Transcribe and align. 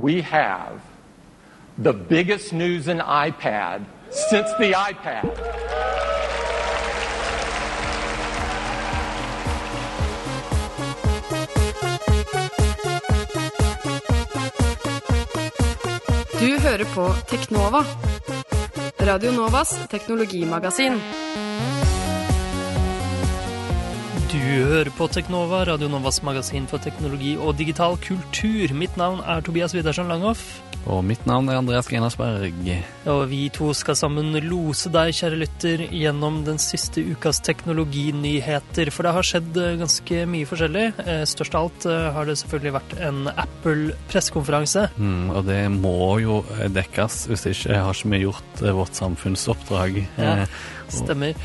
we 0.00 0.22
have 0.22 0.80
the 1.76 1.92
biggest 1.92 2.52
news 2.52 2.86
in 2.86 2.98
iPad 2.98 3.84
since 4.10 4.48
the 4.58 4.72
iPad. 4.72 5.24
Du 16.40 16.58
hører 16.58 16.84
på 16.94 17.14
Teknova. 17.28 17.84
Radio 19.00 19.32
Novas 19.32 19.88
teknologimagasin. 19.90 21.00
Du 24.28 24.36
hører 24.36 24.90
på 24.92 25.06
Teknova, 25.08 25.62
Radio 25.64 25.88
Novas 25.88 26.18
magasin 26.20 26.66
for 26.68 26.82
teknologi 26.84 27.30
og 27.40 27.54
digital 27.56 27.96
kultur. 28.04 28.74
Mitt 28.76 28.98
navn 29.00 29.22
er 29.24 29.40
Tobias 29.40 29.72
Widersen 29.72 30.10
Langhoff. 30.12 30.58
Og 30.88 31.02
mitt 31.04 31.24
navn 31.28 31.50
er 31.50 31.58
Andreas 31.58 31.88
Genersberg. 31.90 32.54
Og 33.10 33.22
vi 33.28 33.40
to 33.52 33.72
skal 33.76 33.96
sammen 33.98 34.32
lose 34.44 34.88
deg, 34.92 35.12
kjære 35.16 35.40
lytter, 35.42 35.82
gjennom 35.92 36.40
den 36.46 36.60
siste 36.62 37.02
ukas 37.04 37.42
teknologinyheter. 37.44 38.92
For 38.94 39.04
det 39.04 39.12
har 39.16 39.26
skjedd 39.26 39.60
eh, 39.60 39.76
ganske 39.82 40.22
mye 40.32 40.48
forskjellig. 40.48 40.86
Eh, 41.04 41.22
Størst 41.28 41.58
av 41.58 41.68
alt 41.68 41.88
eh, 41.90 42.08
har 42.16 42.28
det 42.28 42.38
selvfølgelig 42.40 42.74
vært 42.78 42.96
en 43.10 43.20
Apple-pressekonferanse. 43.34 44.86
Mm, 44.96 45.28
og 45.34 45.44
det 45.50 45.60
må 45.76 45.98
jo 46.24 46.40
dekkes, 46.72 47.20
hvis 47.32 47.48
ikke 47.52 47.84
har 47.84 47.92
ikke 47.92 48.14
vi 48.14 48.24
gjort 48.24 48.66
vårt 48.80 48.96
samfunnsoppdrag. 48.96 50.02
Ja. 50.16 50.34
Stemmer. 50.88 51.36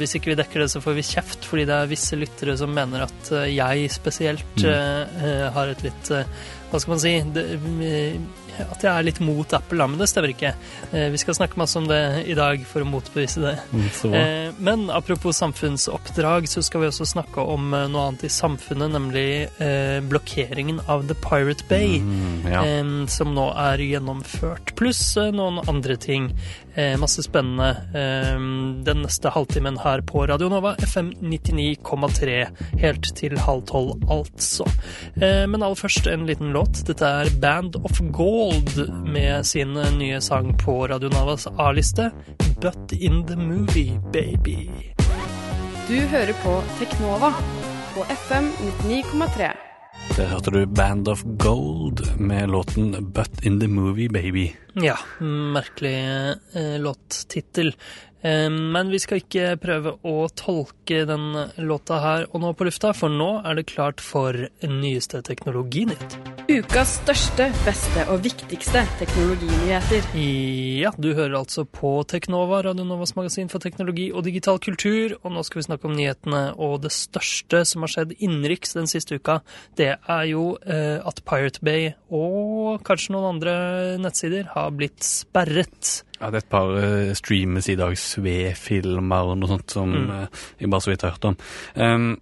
Hvis 0.00 0.16
ikke 0.18 0.32
vi 0.32 0.34
dekker 0.40 0.64
det, 0.64 0.66
så 0.72 0.80
får 0.82 0.96
vi 0.96 1.04
kjeft, 1.06 1.46
fordi 1.46 1.62
det 1.68 1.76
er 1.76 1.86
visse 1.86 2.03
lyttere 2.12 2.56
som 2.60 2.72
mener 2.74 3.06
at 3.06 3.32
eh, 3.32 3.50
jeg 3.54 3.90
spesielt 3.92 4.60
mm. 4.60 4.70
eh, 4.70 5.46
har 5.54 5.72
et 5.72 5.84
litt 5.86 6.10
eh, 6.14 6.28
Hva 6.70 6.80
skal 6.82 6.94
man 6.94 7.02
si? 7.02 7.14
Det, 7.34 7.44
eh, 7.86 8.44
at 8.62 8.84
jeg 8.84 8.90
er 8.90 9.06
litt 9.06 9.20
mot 9.24 9.54
Apple, 9.56 9.78
da, 9.80 9.86
men 9.90 10.00
det 10.00 10.08
stemmer 10.10 10.32
ikke. 10.32 10.52
Eh, 10.92 11.08
vi 11.12 11.20
skal 11.20 11.36
snakke 11.36 11.58
masse 11.60 11.78
om 11.80 11.88
det 11.90 12.00
i 12.30 12.36
dag 12.38 12.62
for 12.68 12.84
å 12.84 12.88
motbevise 12.88 13.42
det. 13.42 13.54
mm, 13.72 13.88
så. 13.94 14.10
Eh, 14.14 14.60
men 14.64 14.86
apropos 14.94 15.38
samfunnsoppdrag, 15.40 16.48
så 16.50 16.62
skal 16.64 16.84
vi 16.84 16.90
også 16.90 17.08
snakke 17.14 17.44
om 17.54 17.74
eh, 17.74 17.86
noe 17.90 18.08
annet 18.10 18.26
i 18.28 18.32
samfunnet, 18.32 18.94
nemlig 18.94 19.28
eh, 19.62 19.98
blokkeringen 20.06 20.82
av 20.86 21.06
The 21.10 21.18
Pirate 21.24 21.66
Bay. 21.70 21.98
Mm, 22.04 22.50
ja. 22.52 22.62
eh, 22.62 22.92
som 23.10 23.34
nå 23.36 23.48
er 23.66 23.82
gjennomført, 23.84 24.74
pluss 24.78 25.02
eh, 25.20 25.32
noen 25.34 25.62
andre 25.66 25.98
ting. 26.00 26.30
Eh, 26.74 26.98
masse 26.98 27.22
spennende 27.22 27.68
eh, 27.94 28.38
den 28.84 29.02
neste 29.02 29.30
halvtimen 29.30 29.78
her 29.78 30.00
på 30.00 30.26
Radio 30.26 30.48
Nova, 30.48 30.74
FM 30.82 31.12
99,3, 31.20 32.46
helt 32.80 33.10
til 33.16 33.38
halv 33.38 33.62
tolv, 33.70 34.02
altså. 34.10 34.66
Eh, 35.14 35.44
men 35.46 35.62
aller 35.62 35.78
først 35.78 36.08
en 36.10 36.26
liten 36.26 36.50
låt. 36.56 36.82
Dette 36.88 37.06
er 37.06 37.30
Band 37.40 37.78
of 37.78 38.00
Gold 38.12 38.88
med 39.06 39.46
sin 39.46 39.78
nye 39.98 40.18
sang 40.20 40.50
på 40.58 40.80
Radio 40.90 41.12
Navas 41.14 41.46
A-liste, 41.58 42.10
But 42.58 42.92
In 42.98 43.22
The 43.28 43.38
Movie, 43.38 44.00
Baby. 44.12 44.66
Du 45.86 45.94
hører 46.10 46.34
på 46.42 46.58
Teknova 46.80 47.30
på 47.94 48.02
FM 48.10 48.50
99,3. 48.82 49.54
Der 50.16 50.26
hørte 50.26 50.50
du 50.50 50.66
Band 50.66 51.08
of 51.08 51.22
Gold 51.38 52.18
med 52.18 52.50
låten 52.50 53.12
But 53.14 53.44
In 53.46 53.60
The 53.60 53.68
Movie 53.68 54.08
Baby. 54.08 54.63
Ja, 54.74 54.98
merkelig 55.20 55.94
eh, 56.54 56.78
låttittel. 56.78 57.74
Eh, 58.24 58.50
men 58.50 58.88
vi 58.88 58.98
skal 58.98 59.20
ikke 59.20 59.52
prøve 59.60 59.98
å 60.00 60.14
tolke 60.32 61.02
den 61.08 61.26
låta 61.60 61.98
her 62.00 62.24
og 62.30 62.40
nå 62.40 62.54
på 62.56 62.66
lufta, 62.66 62.94
for 62.96 63.12
nå 63.12 63.28
er 63.44 63.58
det 63.58 63.68
klart 63.68 64.00
for 64.00 64.48
nyeste 64.64 65.20
teknologinytt. 65.26 66.16
Ukas 66.48 66.98
største, 67.02 67.50
beste 67.64 68.06
og 68.12 68.22
viktigste 68.24 68.82
teknologinyheter. 69.00 70.08
Ja, 70.80 70.90
du 70.96 71.10
hører 71.12 71.36
altså 71.38 71.66
på 71.68 71.92
Teknova, 72.08 72.62
Radio 72.64 72.84
Novas 72.88 73.14
magasin 73.16 73.52
for 73.52 73.60
teknologi 73.64 74.10
og 74.12 74.24
digital 74.24 74.60
kultur, 74.60 75.18
og 75.20 75.36
nå 75.36 75.44
skal 75.44 75.60
vi 75.60 75.66
snakke 75.68 75.88
om 75.88 75.96
nyhetene, 75.96 76.42
og 76.56 76.80
det 76.84 76.94
største 76.96 77.62
som 77.68 77.84
har 77.84 77.92
skjedd 77.92 78.16
innenriks 78.18 78.72
den 78.76 78.88
siste 78.88 79.20
uka, 79.20 79.42
det 79.76 79.94
er 80.00 80.24
jo 80.30 80.54
eh, 80.64 80.96
at 81.04 81.20
Pirate 81.28 81.60
Bay 81.64 81.92
og 82.08 82.80
kanskje 82.88 83.12
noen 83.12 83.34
andre 83.34 83.54
nettsider 84.00 84.48
har 84.54 84.63
blitt 84.72 85.02
sperret. 85.04 86.04
Ja, 86.20 86.30
det 86.30 86.38
er 86.38 86.44
et 86.46 86.52
par 86.52 86.70
uh, 86.72 87.12
streames 87.18 87.68
i 87.68 87.76
dag, 87.76 87.96
Sve-filmer 88.00 89.32
og 89.32 89.38
noe 89.42 89.48
sånt 89.56 89.70
som 89.74 89.90
Mm. 89.92 90.10
eh, 90.10 90.44
jeg 90.60 90.70
bare 90.70 90.80
så 90.80 90.90
vidt 90.90 91.02
har 91.02 91.10
hørt 91.16 91.24
om. 91.24 91.36
Um, 91.76 92.14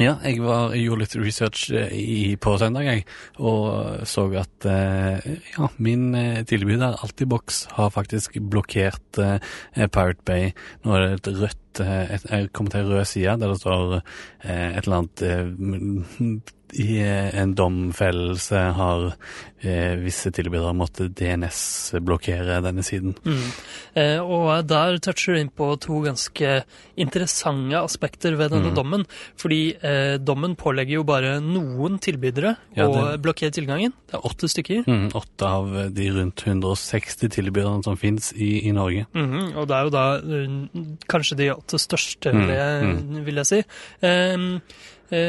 ja, 0.00 0.14
jeg, 0.24 0.38
var, 0.40 0.72
jeg 0.72 0.86
gjorde 0.86 1.02
litt 1.04 1.16
research 1.20 1.66
eh, 1.76 1.90
i, 1.92 2.36
på 2.40 2.54
søndag, 2.56 2.86
jeg, 2.88 3.04
og 3.44 4.06
så 4.08 4.24
at 4.40 4.64
eh, 4.64 5.26
ja, 5.58 5.68
min 5.76 6.14
tilbyder 6.48 6.96
Altibox 7.04 7.66
har 7.76 7.90
faktisk 7.92 8.38
blokkert 8.40 9.18
eh, 9.20 9.36
Pirate 9.92 10.24
Bay. 10.24 10.54
Nå 10.86 10.96
er 10.96 11.04
det 11.04 11.12
et 11.20 11.42
rødt 11.42 11.58
et, 11.82 12.24
Jeg 12.30 12.48
kommer 12.52 12.70
til 12.72 12.80
en 12.86 12.90
rød 12.94 13.04
side 13.08 13.36
der 13.40 13.52
det 13.52 13.60
står 13.60 13.94
eh, 13.98 14.78
et 14.78 14.86
eller 14.86 15.02
annet 15.02 15.22
i 16.72 17.00
eh, 17.02 17.34
en 17.42 17.54
domfellelse 17.58 18.60
har 18.76 19.02
eh, 19.62 19.94
visse 20.00 20.30
tilbydere 20.34 20.72
måttet 20.76 21.12
DNS-blokkere 21.18 22.60
denne 22.64 22.84
siden. 22.86 23.14
Mm. 23.24 23.48
Eh, 23.98 24.20
og 24.22 24.66
der 24.70 24.98
toucher 25.04 25.34
du 25.36 25.40
inn 25.42 25.50
på 25.52 25.68
to 25.82 26.00
ganske 26.04 26.62
interessante 26.96 27.76
aspekter 27.82 28.36
ved 28.38 28.52
denne 28.54 28.70
Mm. 28.72 28.76
dommen. 28.76 29.04
Fordi 29.36 29.74
eh, 29.82 30.16
dommen 30.18 30.54
pålegger 30.56 31.00
jo 31.00 31.04
bare 31.04 31.40
noen 31.42 31.98
tilbydere 31.98 32.56
Ja, 32.76 32.86
å 32.86 33.18
blokkere 33.20 33.52
tilgangen. 33.52 33.92
Det 34.08 34.16
er 34.16 34.26
åtte 34.28 34.48
stykker. 34.48 34.84
Mm, 34.86 35.10
åtte 35.18 35.48
av 35.48 35.68
de 35.92 36.08
rundt 36.10 36.46
160 36.46 37.28
tilbyderne 37.28 37.84
som 37.84 37.96
finnes 37.96 38.32
i, 38.32 38.68
i 38.68 38.72
Norge. 38.72 39.06
-hmm. 39.12 39.56
og 39.56 39.68
det 39.68 39.76
er 39.76 39.82
jo 39.84 39.90
da 39.90 40.06
uh, 40.22 40.96
kanskje 41.08 41.36
de 41.36 41.50
åtte 41.54 41.78
største, 41.78 42.32
vil 42.32 42.42
Mm, 42.42 42.48
jeg, 42.48 43.24
vil 43.24 43.34
jeg 43.34 43.46
si. 43.46 43.62
Eh, 44.02 44.36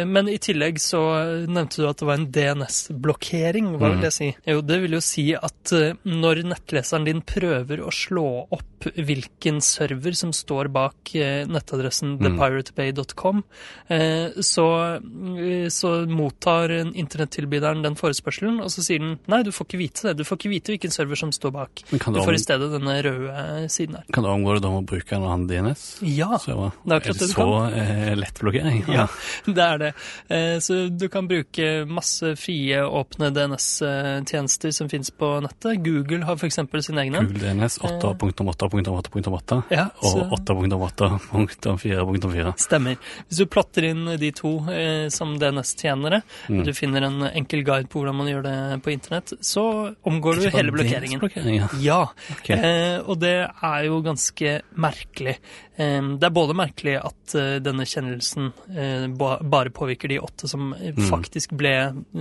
men 0.07 0.29
i 0.31 0.37
tillegg 0.39 0.77
så 0.79 0.99
nevnte 1.47 1.81
du 1.81 1.87
at 1.89 1.97
det 1.99 2.07
var 2.07 2.19
en 2.19 2.27
DNS-blokkering. 2.31 3.71
Hva 3.77 3.89
vil 3.89 3.97
Mm. 3.97 4.01
det 4.01 4.13
si? 4.13 4.35
Jo, 4.47 4.61
det 4.61 4.81
vil 4.81 4.91
jo 4.97 5.01
si 5.01 5.33
at 5.35 5.71
eh, 5.73 5.93
når 6.05 6.43
nettleseren 6.47 7.05
din 7.05 7.21
prøver 7.21 7.79
å 7.83 7.91
slå 7.91 8.47
opp 8.51 8.87
hvilken 8.95 9.61
server 9.63 10.11
som 10.15 10.31
står 10.35 10.67
bak 10.71 11.13
eh, 11.15 11.45
nettadressen 11.47 12.17
Mm. 12.19 12.37
thepiratebay.com, 12.37 13.43
eh, 13.89 14.29
så, 14.43 14.95
eh, 14.99 15.67
så 15.71 16.05
mottar 16.07 16.69
internettilbyderen 16.93 17.81
den 17.83 17.95
forespørselen, 17.95 18.59
og 18.61 18.67
så 18.71 18.83
sier 18.83 18.99
den 18.99 19.19
nei, 19.27 19.41
du 19.43 19.51
får 19.51 19.67
ikke 19.67 19.77
vite 19.79 20.01
det. 20.09 20.17
Du 20.17 20.23
får 20.23 20.37
ikke 20.37 20.49
vite 20.51 20.71
hvilken 20.73 20.91
server 20.91 21.15
som 21.15 21.31
står 21.31 21.51
bak. 21.51 21.83
Du 21.89 21.97
får 21.99 22.33
i 22.35 22.43
stedet 22.43 22.71
denne 22.71 22.97
røde 23.03 23.69
siden 23.69 23.95
her. 23.95 24.03
kan 24.13 24.23
du 24.23 24.29
omgå 24.29 24.53
det 24.55 24.63
da 24.63 24.69
med 24.71 24.83
å 24.83 24.89
bruke 24.91 25.13
en 25.15 25.23
annen 25.23 25.47
DNS? 25.47 25.99
Ja, 26.03 26.37
Så, 26.37 26.71
det 26.85 26.91
er 26.91 26.99
akkurat 26.99 27.19
det 27.19 27.27
du 27.29 27.33
kan. 27.33 27.47
så 27.47 27.73
eh, 27.73 28.15
lett 28.15 28.39
blokkering? 28.39 28.83
ja, 28.87 29.07
det 29.45 29.63
er 29.63 29.72
det. 29.81 29.93
Eh, 30.29 30.59
Så 30.59 30.89
du 30.89 31.07
kan 31.09 31.27
bruke 31.27 31.85
masse 31.87 32.35
frie, 32.39 32.81
åpne 32.83 33.29
DNS-tjenester 33.33 34.71
som 34.71 34.89
finnes 34.89 35.11
på 35.11 35.39
nettet. 35.43 35.83
Google 35.83 36.23
har 36.25 36.35
f.eks. 36.35 36.55
sine 36.85 37.01
egne. 37.05 37.19
Google 37.25 37.39
DNS 37.53 37.79
8.8.8.8 37.79 39.61
Ja, 39.73 39.87
og 40.01 40.31
8.8.4.4. 40.39 42.53
stemmer. 42.59 42.95
Hvis 43.27 43.37
du 43.41 43.45
plotter 43.51 43.83
inn 43.89 44.05
de 44.19 44.29
to 44.35 44.51
eh, 44.71 45.07
som 45.13 45.35
DNS-tjenere, 45.39 46.21
Mm. 46.49 46.59
og 46.59 46.65
du 46.67 46.73
finner 46.75 47.01
en 47.07 47.21
enkel 47.29 47.61
guide 47.63 47.87
på 47.89 47.99
hvordan 48.01 48.15
man 48.17 48.27
gjør 48.27 48.43
det 48.43 48.81
på 48.83 48.91
internett, 48.93 49.33
så 49.43 49.63
omgår 50.05 50.35
du 50.41 50.49
hele 50.51 50.71
blokkeringen. 50.75 51.21
Ja. 51.53 51.67
Ja, 51.79 52.01
Ok. 52.31 52.49
eh, 52.49 52.99
og 53.05 53.19
det 53.19 53.47
er 53.63 53.83
jo 53.87 54.01
ganske 54.01 54.61
merkelig. 54.75 55.37
Eh, 55.77 56.01
det 56.19 56.23
er 56.27 56.35
både 56.35 56.53
merkelig 56.57 56.97
at 56.99 57.35
eh, 57.35 57.59
denne 57.63 57.85
kjennelsen 57.87 58.51
eh, 58.75 59.07
bare 59.53 59.73
påvirker 59.73 60.11
de 60.11 60.19
åtte 60.23 60.49
som 60.49 60.71
Mm. 60.73 60.97
faktisk 61.09 61.53
ble, 61.57 61.73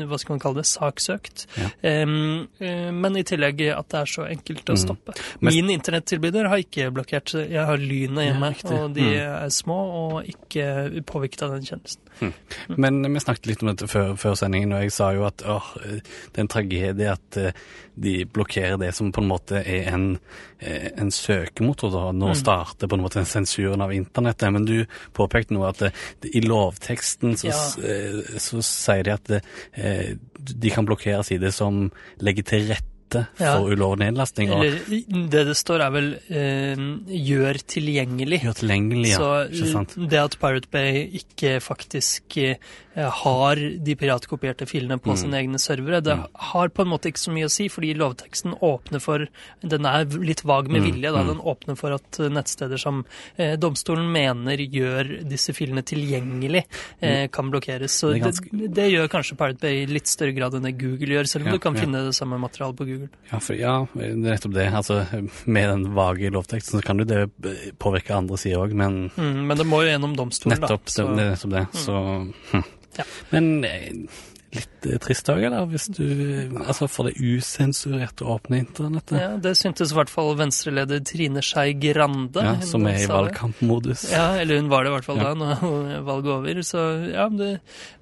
hva 0.07 0.19
skal 0.21 0.35
man 0.37 0.43
kalle 0.45 0.61
det, 0.61 0.69
saksøkt. 0.69 1.47
Ja. 1.57 1.71
Eh, 1.83 2.07
men 2.93 3.17
i 3.17 3.25
tillegg 3.25 3.65
at 3.73 3.89
det 3.89 4.01
er 4.03 4.11
så 4.13 4.29
enkelt 4.29 4.65
å 4.69 4.77
Mm. 4.77 4.83
stoppe. 4.85 5.17
Men- 5.41 5.55
Min 5.55 5.71
internettilbyder 5.79 6.49
har 6.49 6.59
ikke 6.59 6.91
blokkert. 6.93 7.35
Jeg 7.49 7.65
har 7.67 7.77
lynet 7.79 8.29
hjemme, 8.29 8.53
ja, 8.53 8.77
og 8.77 8.95
de 8.95 9.03
Mm. 9.03 9.45
er 9.45 9.51
små 9.51 9.79
og 9.99 10.25
ikke 10.27 11.03
påvirket 11.05 11.43
av 11.43 11.51
den 11.57 11.63
kjennelsen. 11.63 12.02
Men 12.77 13.03
vi 13.13 13.21
snakket 13.21 13.47
litt 13.47 13.63
om 13.63 13.69
dette 13.73 13.89
før, 13.91 14.13
før 14.17 14.35
sendingen, 14.39 14.73
og 14.73 14.83
jeg 14.85 14.93
sa 14.93 15.11
jo 15.17 15.25
at 15.27 15.43
åh, 15.49 15.73
det 15.83 16.39
er 16.39 16.45
en 16.45 16.49
tragedie 16.49 17.11
at 17.13 17.37
eh, 17.41 17.53
de 17.97 18.25
blokkerer 18.25 18.79
det 18.79 18.95
som 18.95 19.11
på 19.13 19.21
en 19.23 19.29
måte 19.29 19.61
er 19.67 19.89
en, 19.93 20.19
eh, 20.61 20.91
en 20.97 21.11
søkemotor. 21.11 21.91
da. 21.93 22.05
Nå 22.13 22.29
Mm. 22.33 22.35
starter 22.39 22.87
på 22.89 22.95
en 22.97 23.03
måte 23.03 23.25
sensuren 23.27 23.81
av 23.83 23.91
internettet. 23.93 24.53
Men 24.53 24.65
du 24.65 24.87
påpekte 25.15 25.53
nå 25.53 25.67
at 25.69 25.79
det, 25.79 25.93
det, 26.23 26.31
i 26.37 26.41
lovteksten 26.41 27.35
så, 27.37 27.49
Ja. 27.49 27.53
s- 27.53 27.79
eh, 27.79 28.39
så 28.39 28.63
sier 28.63 29.03
de 29.05 29.11
at 29.13 29.25
det, 29.25 29.43
eh, 29.75 30.15
de 30.45 30.71
kan 30.71 30.87
blokkere 30.87 31.25
sider 31.25 31.51
som 31.51 31.91
legger 32.21 32.43
til 32.45 32.69
rette 32.69 32.87
rette 33.13 33.27
Ja. 33.43 33.57
for 33.59 33.71
ulovlig 33.73 34.09
nedlasting 34.11 34.49
Eller 34.53 34.79
det 35.31 35.45
det 35.47 35.57
står, 35.57 35.81
er 35.87 35.91
vel 35.95 36.09
eh, 36.31 36.77
'gjør 37.09 37.61
tilgjengelig'. 37.69 38.41
Gjør 38.43 38.57
tilgjengelig. 38.63 39.09
Ja. 39.13 39.19
Så 39.49 40.09
det 40.09 40.19
at 40.19 40.39
Pirate 40.41 40.69
Bay 40.71 41.07
ikke 41.21 41.61
faktisk 41.61 42.37
eh, 42.39 42.57
har 42.97 43.57
de 43.57 43.95
piratkopierte 43.97 44.67
filene 44.69 44.99
på 45.01 45.13
Mm. 45.13 45.17
sine 45.17 45.37
egne 45.41 45.59
servere, 45.59 46.03
det 46.03 46.17
har 46.35 46.69
på 46.69 46.83
en 46.83 46.89
måte 46.89 47.09
ikke 47.09 47.19
så 47.25 47.33
mye 47.33 47.47
å 47.49 47.51
si, 47.51 47.69
fordi 47.69 47.95
lovteksten 47.97 48.55
åpner 48.61 49.01
for 49.01 49.29
Den 49.63 49.87
er 49.87 50.05
litt 50.05 50.43
vag 50.45 50.69
med 50.69 50.83
Mm, 50.83 50.93
vilje, 50.93 51.13
da. 51.13 51.23
mm. 51.23 51.29
Den 51.29 51.39
åpner 51.41 51.77
for 51.77 51.93
at 51.95 52.11
nettsteder 52.19 52.79
som 52.79 53.05
eh, 53.39 53.57
domstolen 53.57 54.11
mener 54.13 54.57
gjør 54.59 55.23
disse 55.29 55.53
filene 55.55 55.83
tilgjengelig, 55.83 56.65
eh, 57.01 57.29
kan 57.29 57.51
blokkeres. 57.51 57.91
Så 57.93 58.13
Mm. 58.13 58.13
Det 58.13 58.23
ganske... 58.23 58.49
det, 58.53 58.75
det, 58.75 58.91
gjør 58.93 59.09
kanskje 59.09 59.37
Pirate 59.39 59.59
Bay 59.61 59.83
i 59.83 59.87
litt 59.87 60.07
større 60.07 60.33
grad 60.35 60.55
enn 60.55 60.63
det 60.63 60.79
Google 60.79 61.07
gjør, 61.17 61.27
selv 61.27 61.43
om 61.47 61.47
Ja, 61.49 61.53
du 61.53 61.59
kan 61.59 61.75
ja. 61.75 61.81
finne 61.81 62.05
det 62.07 62.15
samme 62.15 62.39
materialet 62.39 62.77
på 62.77 62.85
Google. 62.87 63.02
Ja, 63.31 63.39
for, 63.41 63.57
ja, 63.59 63.75
nettopp 63.95 64.55
det. 64.57 64.69
Altså, 64.75 65.01
med 65.45 65.69
den 65.71 65.87
vage 65.97 66.31
lovteksten 66.35 66.79
så 66.79 66.85
kan 66.87 67.03
jo 67.03 67.07
det 67.09 67.25
påvirke 67.83 68.15
andre 68.17 68.39
sider 68.41 68.63
òg, 68.63 68.75
men 68.79 69.11
Mm, 69.17 69.47
men 69.49 69.59
det 69.59 69.67
må 69.67 69.83
jo 69.83 69.91
gjennom 69.91 70.15
domstolen, 70.17 70.61
nettopp 70.61 70.87
da. 70.87 70.93
Så. 70.95 71.09
det 71.17 71.27
nettopp 71.31 71.57
det. 71.57 71.65
Så 71.85 71.97
hm. 72.53 72.65
Ja. 72.99 73.05
Men 73.33 73.65
eh, 73.65 74.63
litt 74.83 74.93
eh, 74.93 74.99
trist 75.03 75.29
òg, 75.33 75.43
eller? 75.47 75.67
Hvis 75.71 75.89
du 75.95 76.03
Altså, 76.63 76.89
for 76.91 77.09
det 77.09 77.17
usensurerte 77.21 78.27
åpne 78.29 78.61
internettet. 78.63 79.17
Ja, 79.21 79.31
Det 79.43 79.55
syntes 79.59 79.93
i 79.93 79.97
hvert 79.97 80.11
fall 80.13 80.35
Venstre-leder 80.39 81.03
Trine 81.07 81.43
Skei 81.45 81.73
Grande. 81.79 82.43
Ja, 82.43 82.55
som 82.67 82.87
er 82.87 83.01
i 83.03 83.09
valgkampmodus. 83.11 84.09
Ja, 84.13 84.33
eller 84.41 84.61
hun 84.61 84.71
var 84.73 84.85
det 84.85 84.93
i 84.93 84.95
hvert 84.97 85.09
fall 85.09 85.21
Ja. 85.23 85.33
da, 85.35 85.35
når 85.35 86.05
valget 86.11 86.31
er 86.31 86.37
over. 86.37 86.63
Så 86.67 86.85
ja, 87.13 87.29
det, 87.29 87.51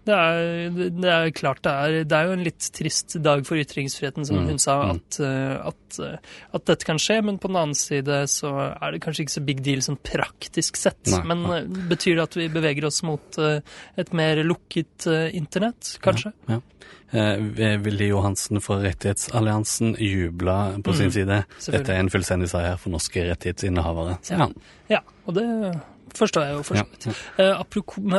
det, 0.08 0.16
er, 0.16 0.90
det 1.00 1.12
er 1.14 1.30
klart 1.36 1.62
det 1.66 1.72
er 1.72 2.04
Det 2.08 2.16
er 2.18 2.28
jo 2.28 2.36
en 2.38 2.44
litt 2.46 2.70
trist 2.76 3.16
dag 3.22 3.44
for 3.48 3.60
ytringsfriheten, 3.60 4.26
som 4.26 4.40
Mm, 4.40 4.46
hun 4.54 4.58
sa, 4.62 4.74
mm. 4.80 4.90
at, 4.96 5.16
eh, 5.20 5.66
at, 5.68 5.98
eh, 6.00 6.36
at 6.56 6.64
dette 6.70 6.86
kan 6.88 6.96
skje. 7.02 7.18
Men 7.26 7.38
på 7.38 7.50
den 7.50 7.58
annen 7.60 7.76
side 7.76 8.22
så 8.32 8.52
er 8.72 8.92
det 8.94 9.02
kanskje 9.04 9.26
ikke 9.26 9.36
så 9.36 9.44
big 9.44 9.62
deal 9.66 9.82
sånn 9.84 9.98
praktisk 10.00 10.78
sett. 10.80 11.02
Nei, 11.12 11.22
men 11.28 11.42
nei. 11.44 11.60
betyr 11.90 12.16
det 12.16 12.24
at 12.28 12.38
vi 12.40 12.48
beveger 12.48 12.86
oss 12.88 13.02
mot 13.04 13.38
et 13.40 14.12
mer 14.16 14.40
lukket 14.46 15.06
internett, 15.36 15.98
kanskje? 16.04 16.32
Ja. 16.48 16.56
Eh, 16.60 16.69
Willy 17.12 18.06
Johansen 18.08 18.60
fra 18.60 18.76
Rettighetsalliansen 18.82 19.96
jubla 19.98 20.76
på 20.84 20.92
sin 20.94 21.06
Mm, 21.06 21.10
side. 21.12 21.44
Dette 21.70 21.92
er 21.92 22.00
en 22.00 22.10
fullstendig 22.10 22.48
seier 22.48 22.76
for 22.78 22.90
norske 22.90 23.24
rettighetsinnehavere. 23.30 24.18
sier 24.22 24.38
han. 24.38 24.54
Ja, 24.88 25.00
og 25.26 25.34
det 25.34 25.80
forstår 26.16 26.44
jeg 26.46 26.54
jo 26.56 26.62
for 26.62 26.76
så 26.80 26.84
vidt. 26.90 27.06
Ja, 27.06 27.14
Eh, 27.40 27.56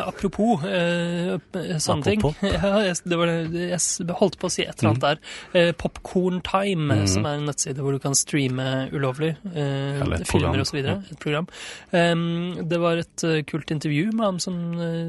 apropos, 0.08 0.64
eh, 0.66 1.38
sånne 1.80 2.04
ting. 2.04 2.22
Ja, 2.42 2.82
jeg, 2.86 2.96
det 3.06 3.18
var, 3.18 3.28
jeg 3.28 3.80
holdt 4.20 4.38
på 4.42 4.48
å 4.48 4.52
si 4.52 4.64
et 4.64 4.80
eller 4.82 4.92
annet 4.92 5.02
der. 5.02 5.20
Uh, 5.56 5.72
Popcorn 5.78 6.42
Time, 6.46 6.88
mm. 7.02 7.08
som 7.08 7.26
er 7.26 7.40
en 7.40 7.46
nettside 7.50 7.78
hvor 7.82 7.92
du 7.96 8.00
kan 8.04 8.16
streame 8.18 8.90
ulovlig. 8.94 9.36
uh, 9.46 10.18
filmer 10.30 10.62
osv. 10.64 10.78
Et 10.86 11.20
program. 11.20 11.48
Um, 11.92 12.68
det 12.68 12.80
var 12.82 13.02
et 13.02 13.26
kult 13.50 13.72
intervju 13.72 14.12
med 14.14 14.26
ham 14.26 14.40
som 14.40 14.58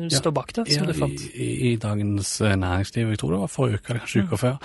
Ja. 0.09 0.19
står 0.19 0.33
bak 0.33 0.53
det, 0.57 0.67
som 0.73 0.87
du 0.87 0.93
fant. 0.97 1.21
i, 1.35 1.73
I 1.73 1.77
Dagens 1.77 2.41
Næringsliv, 2.41 3.11
jeg 3.13 3.19
tror 3.19 3.31
det 3.37 3.41
var 3.45 3.49
forrige 3.53 3.81
uke 3.83 3.99
kanskje 4.01 4.23
Mm. 4.23 4.39
før. 4.39 4.57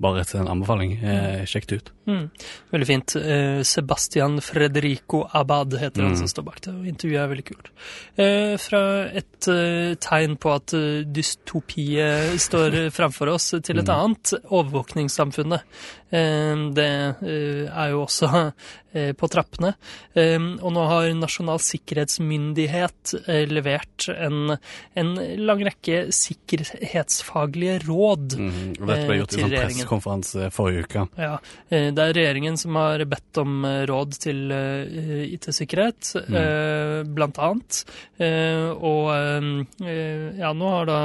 Bare 0.00 0.20
etter 0.20 0.40
en 0.40 0.48
anbefaling. 0.48 0.92
Eh, 1.02 1.44
sjekk 1.48 1.66
det 1.70 1.76
ut. 1.80 1.90
Mm. 2.06 2.30
Veldig 2.72 2.86
fint. 2.86 3.14
Sebastian 3.66 4.40
Frederico 4.44 5.24
Abad 5.32 5.74
heter 5.80 6.02
han 6.02 6.12
Mm. 6.14 6.16
som 6.18 6.28
står 6.28 6.44
bak 6.44 6.60
det, 6.60 6.72
intervjuet 6.94 7.20
er 7.20 7.30
veldig 7.34 7.46
kult. 7.50 7.70
Eh, 8.16 8.54
fra 8.62 8.82
et 9.10 9.48
eh, 9.52 9.94
tegn 10.00 10.38
på 10.40 10.54
at 10.54 10.74
uh, 10.78 11.02
dystopiet 11.04 12.38
står 12.40 12.78
framfor 12.94 13.34
oss, 13.34 13.50
til 13.60 13.82
et 13.82 13.90
Mm. 13.90 13.94
annet, 13.94 14.34
overvåkningssamfunnet. 14.48 15.62
Eh, 16.10 16.56
det 16.76 16.90
eh, 17.24 17.64
er 17.70 17.92
jo 17.94 18.02
også 18.04 18.28
eh, 18.94 19.12
på 19.16 19.28
trappene. 19.32 19.72
Eh, 20.14 20.36
og 20.60 20.70
nå 20.74 20.84
har 20.90 21.08
Nasjonal 21.18 21.60
sikkerhetsmyndighet 21.64 23.14
eh, 23.24 23.44
levert 23.50 24.08
en, 24.12 24.54
en 24.98 25.12
lang 25.40 25.64
rekke 25.66 26.04
sikkerhetsfaglige 26.14 27.80
råd. 27.86 28.36
Mm, 28.38 28.52
og 28.78 28.86
dette 28.90 29.08
ble 29.08 29.18
gjort 29.20 29.34
i 29.34 29.40
sånn 29.40 29.50
regjeringen. 29.50 29.80
pressekonferanse 29.80 30.50
forrige 30.54 30.84
uke. 30.86 31.06
Ja, 31.18 31.38
det 31.70 32.04
er 32.04 32.14
regjeringen 32.16 32.58
som 32.60 32.76
har 32.78 33.02
bedt 33.08 33.40
om 33.42 33.64
råd 33.88 34.18
til 34.26 34.52
IT-sikkerhet, 35.34 36.12
Mm. 36.24 37.10
blant 37.14 37.38
annet. 37.42 37.78
Og 38.18 39.06
ja, 40.38 40.50
nå 40.56 40.70
har 40.72 40.88
da 40.88 40.98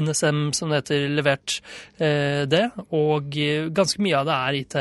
NSM, 0.00 0.40
som 0.56 0.72
det 0.72 0.80
heter, 0.82 1.06
levert 1.12 1.56
det, 1.98 2.62
og 2.96 3.36
ganske 3.76 4.02
mye 4.04 4.09
av 4.16 4.26
det 4.28 4.38
er 4.38 4.58
IT. 4.62 4.80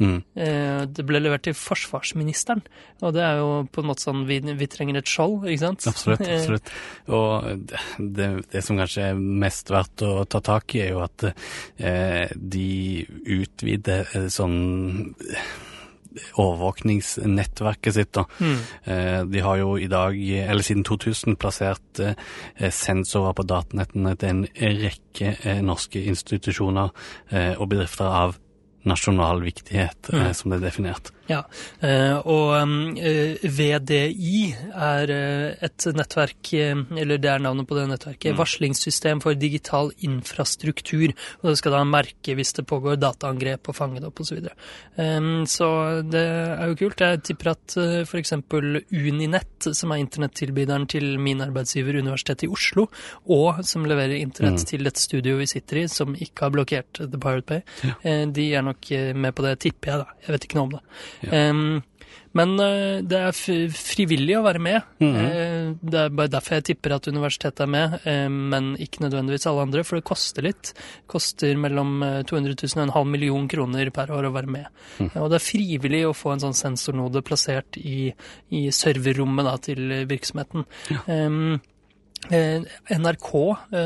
Mm. 0.00 0.20
Eh, 0.34 0.82
Det 0.88 1.04
ble 1.04 1.20
levert 1.20 1.44
til 1.44 1.56
forsvarsministeren, 1.56 2.62
og 3.04 3.14
det 3.14 3.22
er 3.24 3.40
jo 3.42 3.48
på 3.68 3.82
en 3.82 3.90
måte 3.90 4.06
sånn 4.06 4.24
vi, 4.28 4.40
vi 4.40 4.68
trenger 4.70 5.00
et 5.00 5.10
skjold, 5.12 5.44
ikke 5.44 5.64
sant? 5.66 5.88
Absolutt. 5.92 6.24
Eh, 6.24 6.36
absolutt. 6.38 6.72
Og 7.12 7.66
det, 7.98 8.30
det, 8.50 8.64
som 8.64 8.80
kanskje 8.80 9.10
er 9.10 9.20
mest 9.20 9.72
verdt 9.72 10.06
å 10.06 10.24
ta 10.24 10.40
tak 10.44 10.76
i, 10.76 10.86
er 10.86 10.94
jo 10.94 11.02
at 11.04 11.26
eh, 11.28 12.32
de 12.32 12.70
utvider 13.40 14.08
eh, 14.16 14.30
sånn 14.32 14.56
overvåkningsnettverket 16.42 17.94
sitt. 17.94 18.10
da. 18.16 18.24
Mm. 18.42 19.28
De 19.30 19.42
har 19.46 19.60
jo 19.60 19.76
i 19.78 19.86
dag, 19.86 20.16
eller 20.18 20.66
siden 20.66 20.82
2000, 20.82 21.36
plassert 21.38 22.00
sensorer 22.74 23.36
på 23.38 23.44
datanettene 23.46 24.16
til 24.18 24.32
en 24.32 24.42
rekke 24.82 25.60
norske 25.62 26.02
institusjoner 26.10 26.90
og 27.54 27.70
bedrifter 27.70 28.10
av 28.10 28.34
nasjonal 28.84 29.40
viktighet, 29.42 30.10
eh, 30.12 30.18
Mm. 30.30 30.34
som 30.34 30.50
det 30.50 30.62
er 30.62 30.70
definert. 30.70 31.10
Ja, 31.30 31.44
eh, 31.86 32.16
og 32.26 32.56
um, 32.58 32.72
eh, 32.98 33.38
VDI 33.44 34.40
er 34.74 35.12
eh, 35.14 35.54
et 35.62 35.84
nettverk, 35.94 36.50
eller 36.58 37.20
det 37.22 37.30
er 37.30 37.44
navnet 37.44 37.68
på 37.70 37.76
det 37.78 37.86
nettverket, 37.92 38.32
Mm. 38.34 38.38
varslingssystem 38.40 39.20
for 39.22 39.34
digital 39.38 39.92
infrastruktur. 40.06 41.12
Og 41.42 41.50
det 41.52 41.58
skal 41.60 41.72
da 41.76 41.84
merke 41.86 42.34
hvis 42.34 42.52
det 42.56 42.66
pågår 42.66 42.98
dataangrep 43.00 43.68
og 43.70 43.76
fange 43.78 44.00
det 44.02 44.08
opp 44.10 44.20
osv. 44.24 44.30
Så, 44.30 44.36
videre. 44.40 44.54
så 45.50 45.68
det 46.06 46.22
er 46.22 46.68
jo 46.70 46.76
kult. 46.78 47.00
Jeg 47.02 47.22
tipper 47.26 47.50
at 47.54 47.74
f.eks. 48.06 48.32
Uninett, 48.90 49.68
som 49.76 49.90
er 49.94 50.00
internettilbyderen 50.02 50.86
til 50.90 51.18
min 51.22 51.40
arbeidsgiver 51.44 51.98
Universitetet 52.00 52.46
i 52.48 52.50
Oslo, 52.52 52.86
og 53.30 53.62
som 53.66 53.84
leverer 53.88 54.18
internett 54.20 54.60
Mm. 54.60 54.66
til 54.66 54.82
dette 54.84 55.00
studioet 55.00 55.38
vi 55.38 55.46
sitter 55.46 55.76
i, 55.82 55.86
som 55.88 56.14
ikke 56.14 56.42
har 56.46 56.50
blokkert 56.50 56.92
The 57.00 57.18
Pirate 57.18 57.46
Bay, 57.46 57.60
de 58.32 58.46
er 58.54 58.62
nok 58.62 58.90
med 59.14 59.34
på 59.34 59.42
det, 59.46 59.58
tipper 59.60 59.90
jeg 59.92 59.98
da. 60.02 60.06
Jeg 60.26 60.34
vet 60.34 60.44
ikke 60.48 60.58
noe 60.58 60.64
om 60.68 60.70
det. 60.78 60.80
Ja. 61.22 61.30
Em, 61.50 61.80
men 62.32 62.52
uh, 62.62 63.00
det 63.02 63.18
er 63.18 63.34
frivillig 63.74 64.36
å 64.38 64.44
være 64.46 64.60
med. 64.62 64.84
Mhm. 65.02 65.16
uh, 65.18 65.72
det 65.82 65.98
er 65.98 66.12
bare 66.14 66.30
derfor 66.30 66.56
jeg 66.60 66.66
tipper 66.68 66.94
at 66.94 67.08
universitetet 67.10 67.64
er 67.64 67.70
med, 67.70 67.96
uh, 68.04 68.28
men 68.30 68.68
ikke 68.78 69.02
nødvendigvis 69.02 69.48
alle 69.50 69.64
andre, 69.66 69.82
for 69.86 69.98
det 69.98 70.06
koster 70.06 70.46
litt. 70.46 70.70
Det 70.74 71.08
koster 71.10 71.58
mellom 71.58 71.96
eh, 72.06 72.20
200 72.30 72.54
000 72.54 72.76
og 72.78 72.84
en 72.84 72.94
halv 72.94 73.10
million 73.10 73.48
kroner 73.50 73.90
per 73.94 74.12
år 74.14 74.28
å 74.28 74.32
være 74.36 74.46
med. 74.54 74.68
Mm. 75.00 75.08
Eh, 75.10 75.18
Og 75.24 75.30
det 75.32 75.40
er 75.40 75.46
frivillig 75.48 76.04
å 76.06 76.14
få 76.14 76.36
en 76.36 76.44
sånn 76.46 76.54
sensornode 76.54 77.22
plassert 77.26 77.76
i, 77.82 78.12
i 78.54 78.62
serverrommet 78.70 79.46
da, 79.50 79.56
til 79.66 79.90
virksomheten. 80.10 80.66
Ja. 80.94 81.02
eh, 81.08 81.58
NRK, 82.28 83.30
de, 83.70 83.80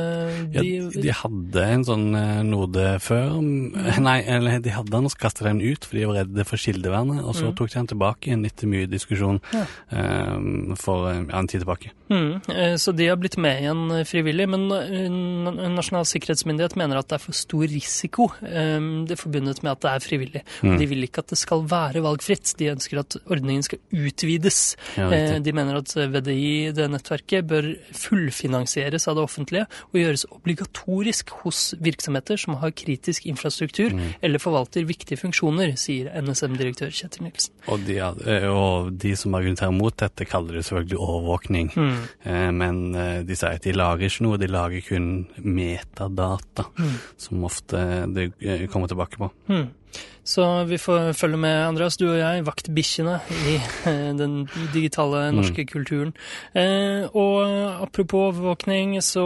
Ja, 0.55 0.63
de, 0.63 1.01
de 1.05 1.13
hadde 1.15 1.63
en 1.71 1.85
sånn 1.87 2.07
eh, 2.19 2.43
node 2.47 2.85
før. 3.05 3.37
mm, 3.41 4.01
Nei, 4.09 4.19
de 4.65 4.73
hadde 4.75 4.91
den 4.91 5.07
og 5.09 5.13
så 5.15 5.21
kastet 5.23 5.47
den 5.47 5.61
ut 5.63 5.85
fordi 5.87 6.03
de 6.03 6.09
var 6.11 6.19
redde 6.23 6.45
for 6.49 6.57
kildevernet. 6.61 7.23
Og 7.25 7.35
så 7.39 7.45
Mm. 7.45 7.55
tok 7.57 7.69
de 7.71 7.75
den 7.79 7.87
tilbake 7.93 8.29
igjen 8.31 8.45
etter 8.49 8.67
mye 8.71 8.87
diskusjon 8.91 9.41
Ja. 9.55 9.65
eh, 9.93 10.75
for 10.81 11.11
eh, 11.13 11.23
en 11.31 11.47
tid 11.47 11.63
tilbake. 11.63 11.93
Mm, 12.11 12.43
eh, 12.53 12.75
så 12.77 12.93
de 12.95 13.07
har 13.09 13.17
blitt 13.17 13.39
med 13.41 13.63
igjen 13.63 13.91
eh, 13.93 14.05
frivillig, 14.05 14.49
men 14.49 14.67
eh, 14.73 15.69
Nasjonal 15.75 16.05
sikkerhetsmyndighet 16.05 16.77
mener 16.77 16.99
at 17.01 17.09
det 17.09 17.17
er 17.21 17.25
for 17.25 17.33
stor 17.37 17.65
risiko 17.71 18.29
eh, 18.43 18.81
det 19.07 19.15
er 19.17 19.21
forbundet 19.23 19.63
med 19.65 19.73
at 19.73 19.81
det 19.85 19.91
er 19.95 20.05
frivillig. 20.05 20.43
Mm. 20.63 20.77
De 20.79 20.87
vil 20.91 21.07
ikke 21.07 21.23
at 21.25 21.29
det 21.33 21.39
skal 21.41 21.65
være 21.71 22.03
valgfritt, 22.05 22.55
de 22.59 22.73
ønsker 22.75 23.01
at 23.01 23.17
ordningen 23.31 23.63
skal 23.65 23.79
utvides. 23.93 24.77
Ja, 24.99 25.11
Eh. 25.15 25.39
De 25.45 25.53
mener 25.53 25.77
at 25.79 25.93
VDI, 25.95 26.73
det 26.75 26.89
nettverket, 26.91 27.47
bør 27.47 27.67
fullfinansieres 28.25 29.07
av 29.09 29.17
det 29.17 29.25
offentlige 29.25 29.67
og 29.93 29.99
gjøres 30.01 30.25
obligatorisk 30.33 31.31
hos 31.43 31.75
virksomheter 31.81 32.37
som 32.41 32.57
har 32.61 32.71
kritisk 32.73 33.27
infrastruktur 33.27 33.91
Mm. 33.95 34.15
eller 34.23 34.39
forvalter 34.39 34.85
viktige 34.87 35.19
funksjoner, 35.19 35.77
sier 35.77 36.11
NSM-direktør 36.23 36.91
Kjetil 36.91 37.23
Nilsen. 37.25 37.53
Og 37.69 37.85
de, 37.87 37.99
eh, 37.99 38.49
og 38.49 38.97
de 38.99 39.15
som 39.17 39.33
argumenterer 39.35 39.73
mot 39.73 39.95
dette, 39.97 40.25
kaller 40.27 40.55
det 40.55 40.65
selvfølgelig 40.65 40.99
overvåkning. 40.99 41.71
Mm. 41.75 42.09
Eh, 42.25 42.51
Men 42.55 42.95
eh, 42.95 43.23
de 43.23 43.35
sier 43.35 43.55
at 43.55 43.63
de 43.63 43.73
lager 43.73 44.07
ikke 44.09 44.23
noe, 44.23 44.39
de 44.39 44.47
lager 44.47 44.81
kun 44.89 45.27
metadata, 45.39 46.65
Mm. 46.79 46.99
som 47.17 47.45
ofte 47.45 48.13
det 48.15 48.33
kommer 48.71 48.89
tilbake 48.89 49.17
på. 49.19 49.31
Mm. 49.49 49.69
Så 50.25 50.41
vi 50.65 50.79
får 50.81 51.11
følge 51.13 51.37
med, 51.37 51.53
Andreas, 51.67 51.99
du 52.01 52.07
og 52.09 52.17
jeg, 52.17 52.45
vaktbikkjene 52.47 53.19
i 53.45 53.57
eh, 53.91 54.07
den 54.17 54.47
digitale 54.73 55.27
norske 55.37 55.67
kulturen. 55.69 56.15
Eh, 56.57 57.05
og 57.13 57.83
apropos 57.85 58.31
overvåkning, 58.31 58.95
så 59.05 59.25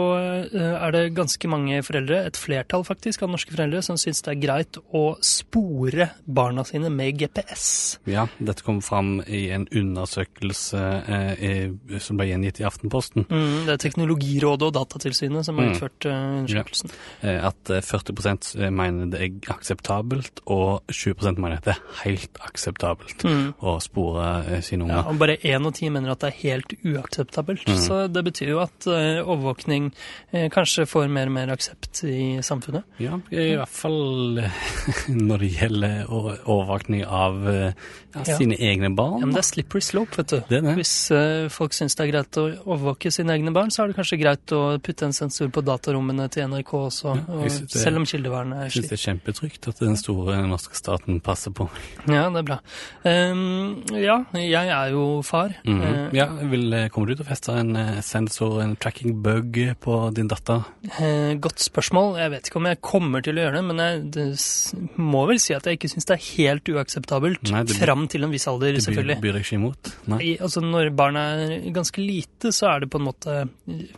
eh, 0.51 0.73
er 0.75 0.91
det 0.91 1.05
ganske 1.15 1.47
mange 1.47 1.79
foreldre, 1.87 2.25
et 2.27 2.35
flertall 2.35 2.83
faktisk, 2.83 3.23
av 3.23 3.31
norske 3.31 3.55
foreldre, 3.55 3.79
som 3.85 3.95
syns 4.01 4.19
det 4.25 4.33
er 4.33 4.41
greit 4.43 4.81
å 4.91 5.05
spore 5.23 6.09
barna 6.27 6.65
sine 6.67 6.91
med 6.91 7.15
GPS. 7.23 7.69
Ja, 8.11 8.27
dette 8.37 8.67
kom 8.67 8.81
fram 8.83 9.21
i 9.23 9.45
en 9.55 9.69
undersøkelse 9.71 10.83
som 12.03 12.19
ble 12.19 12.27
gjengitt 12.29 12.59
i 12.59 12.67
Aftenposten. 12.67 13.23
Mm, 13.29 13.65
det 13.67 13.75
er 13.77 13.81
Teknologirådet 13.85 14.67
og 14.67 14.75
Datatilsynet 14.75 15.47
som 15.47 15.57
har 15.59 15.69
Mm. 15.69 15.73
utført 15.75 16.05
eh, 16.11 16.19
undersøkelsen. 16.43 16.91
Ja. 17.23 17.47
at 17.49 17.69
eh, 17.69 17.81
40% 17.81 18.69
mener 18.71 19.09
det 19.11 19.19
er 19.21 19.53
akseptabelt, 19.55 20.43
og 20.59 20.93
20 20.93 21.37
mener 21.39 21.57
at 21.57 21.67
det 21.69 21.75
er 21.75 22.03
helt 22.03 22.39
akseptabelt 22.45 23.23
Mm. 23.25 23.53
å 23.61 23.77
spore 23.81 24.27
sine 24.61 24.61
sine 24.69 24.87
Ja, 24.87 24.99
unger. 25.01 25.09
og 25.09 25.17
bare 25.19 25.37
én 25.43 25.65
av 25.67 25.73
ti 25.73 25.89
mener 25.89 26.11
at 26.11 26.19
det 26.19 26.29
er 26.33 26.37
helt 26.43 26.73
uakseptabelt. 26.85 27.65
Så 27.79 28.07
det 28.11 28.23
betyr 28.23 28.49
jo 28.53 28.59
at 28.63 28.87
eh, 28.87 29.19
overvåkning 29.23 29.91
eh, 30.33 30.49
kanskje 30.53 30.85
får 30.87 31.09
mer 31.09 31.27
og 31.27 31.33
mer 31.35 31.47
aksept 31.55 32.03
i 32.07 32.39
samfunnet. 32.45 32.83
Ja, 33.01 33.17
i 33.31 33.55
hvert 33.57 33.67
fall 33.69 34.39
eh, 34.43 34.51
når 35.09 35.37
det 35.45 35.49
gjelder 35.57 36.05
overvåkning 36.09 37.05
av 37.05 37.47
eh, 37.49 37.73
ja, 38.13 38.23
Ja. 38.25 38.37
sine 38.37 38.55
egne 38.57 38.89
barn. 38.97 39.19
Ja, 39.21 39.25
men 39.27 39.35
det 39.35 39.43
er 39.43 39.49
slippery 39.49 39.81
slope, 39.85 40.17
vet 40.17 40.27
du. 40.33 40.39
Det 40.49 40.61
det. 40.65 40.75
Hvis 40.79 40.93
eh, 41.13 41.47
folk 41.53 41.73
syns 41.77 41.93
det 41.95 42.07
er 42.07 42.11
greit 42.13 42.39
å 42.41 42.45
overvåke 42.65 43.11
sine 43.13 43.35
egne 43.37 43.53
barn, 43.53 43.69
så 43.69 43.83
er 43.83 43.91
det 43.91 43.97
kanskje 43.99 44.17
greit 44.21 44.53
å 44.55 44.61
putte 44.81 45.05
en 45.05 45.13
sensor 45.13 45.51
på 45.53 45.61
datarommene 45.65 46.29
til 46.33 46.47
NRK 46.49 46.73
også, 46.79 47.15
Ja, 47.15 47.23
og, 47.35 47.43
det- 47.49 47.69
selv 47.71 47.97
om 48.01 48.05
kildevernet 48.09 48.65
er 48.65 48.69
slik. 48.69 48.89
Jeg 48.89 48.89
syns 48.89 48.89
det 48.89 48.97
er 48.99 49.05
kjempetrygt 49.05 49.67
at 49.69 49.79
den 49.79 49.95
store 49.97 50.39
norske 50.49 50.75
staten 50.77 51.19
passer 51.23 51.53
på. 51.55 51.69
Ja, 52.09 52.27
det 52.33 52.41
er 52.41 52.47
bra. 52.47 52.57
Um, 53.03 53.83
ja, 53.95 54.19
jeg 54.33 54.71
er 54.73 54.91
jo 54.93 55.21
far. 55.25 55.53
Mm 55.65 55.81
-hmm. 55.81 56.07
uh, 56.09 56.15
Ja, 56.15 56.25
vil, 56.25 56.73
eh, 56.73 56.89
Kommer 56.89 57.07
du 57.07 57.15
til 57.15 57.25
å 57.25 57.29
feste 57.29 57.51
en 57.53 57.75
eh, 57.75 58.01
sensor, 58.01 58.61
en 58.61 58.75
tracking 58.75 59.21
bug, 59.23 59.59
på 59.79 60.13
din 60.13 60.27
datter? 60.27 60.63
Uh, 60.99 61.33
godt 61.39 61.59
spørsmål. 61.59 62.17
Jeg 62.17 62.31
vet 62.31 62.47
ikke 62.47 62.57
om 62.57 62.65
jeg 62.65 62.81
kommer 62.81 63.21
til 63.21 63.37
å 63.37 63.41
gjøre 63.41 63.55
det, 63.55 63.63
men 63.63 63.77
jeg 63.77 64.11
det, 64.11 64.27
må 64.97 65.27
vel 65.27 65.39
si 65.39 65.53
at 65.53 65.65
jeg 65.65 65.77
ikke 65.77 65.89
syns 65.89 66.05
det 66.05 66.17
er 66.17 66.37
helt 66.37 66.69
uakseptabelt. 66.69 67.51
Nei, 67.51 67.63
det- 67.63 67.75
fram 67.75 68.07
til 68.07 68.23
en 68.23 68.31
viss 68.31 68.47
alder, 68.47 68.73
Det 68.73 68.83
selvfølgelig. 68.83 69.21
byr 69.21 69.33
deg 69.33 69.41
ikke 69.43 69.59
imot? 69.59 69.93
Nei. 70.07 70.19
I, 70.23 70.37
altså 70.37 70.61
Når 70.61 70.95
barnet 70.95 71.65
er 71.65 71.71
ganske 71.71 71.97
lite, 71.97 72.51
så 72.51 72.75
er 72.75 72.79
det 72.79 72.89
på 72.89 72.99
en 72.99 73.05
måte 73.05 73.49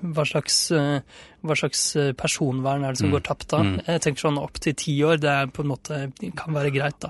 Hva 0.01 0.25
slags, 0.25 0.71
eh, 0.71 1.01
hva 1.43 1.55
slags 1.57 1.95
eh, 1.95 2.11
personvern 2.13 2.83
er 2.85 2.91
det 2.93 2.97
som 3.01 3.09
Mm. 3.09 3.15
går 3.17 3.23
tapt 3.27 3.47
da? 3.49 3.57
Mm. 3.63 3.79
Jeg 3.87 4.01
tenker 4.01 4.21
sånn 4.27 4.37
opp 4.41 4.59
til 4.59 4.73
ti 4.73 4.97
år, 5.03 5.17
det 5.19 5.29
er 5.29 5.47
på 5.47 5.63
en 5.63 5.71
måte 5.73 6.01
kan 6.37 6.53
være 6.53 6.71
greit, 6.73 6.99
da. 6.99 7.09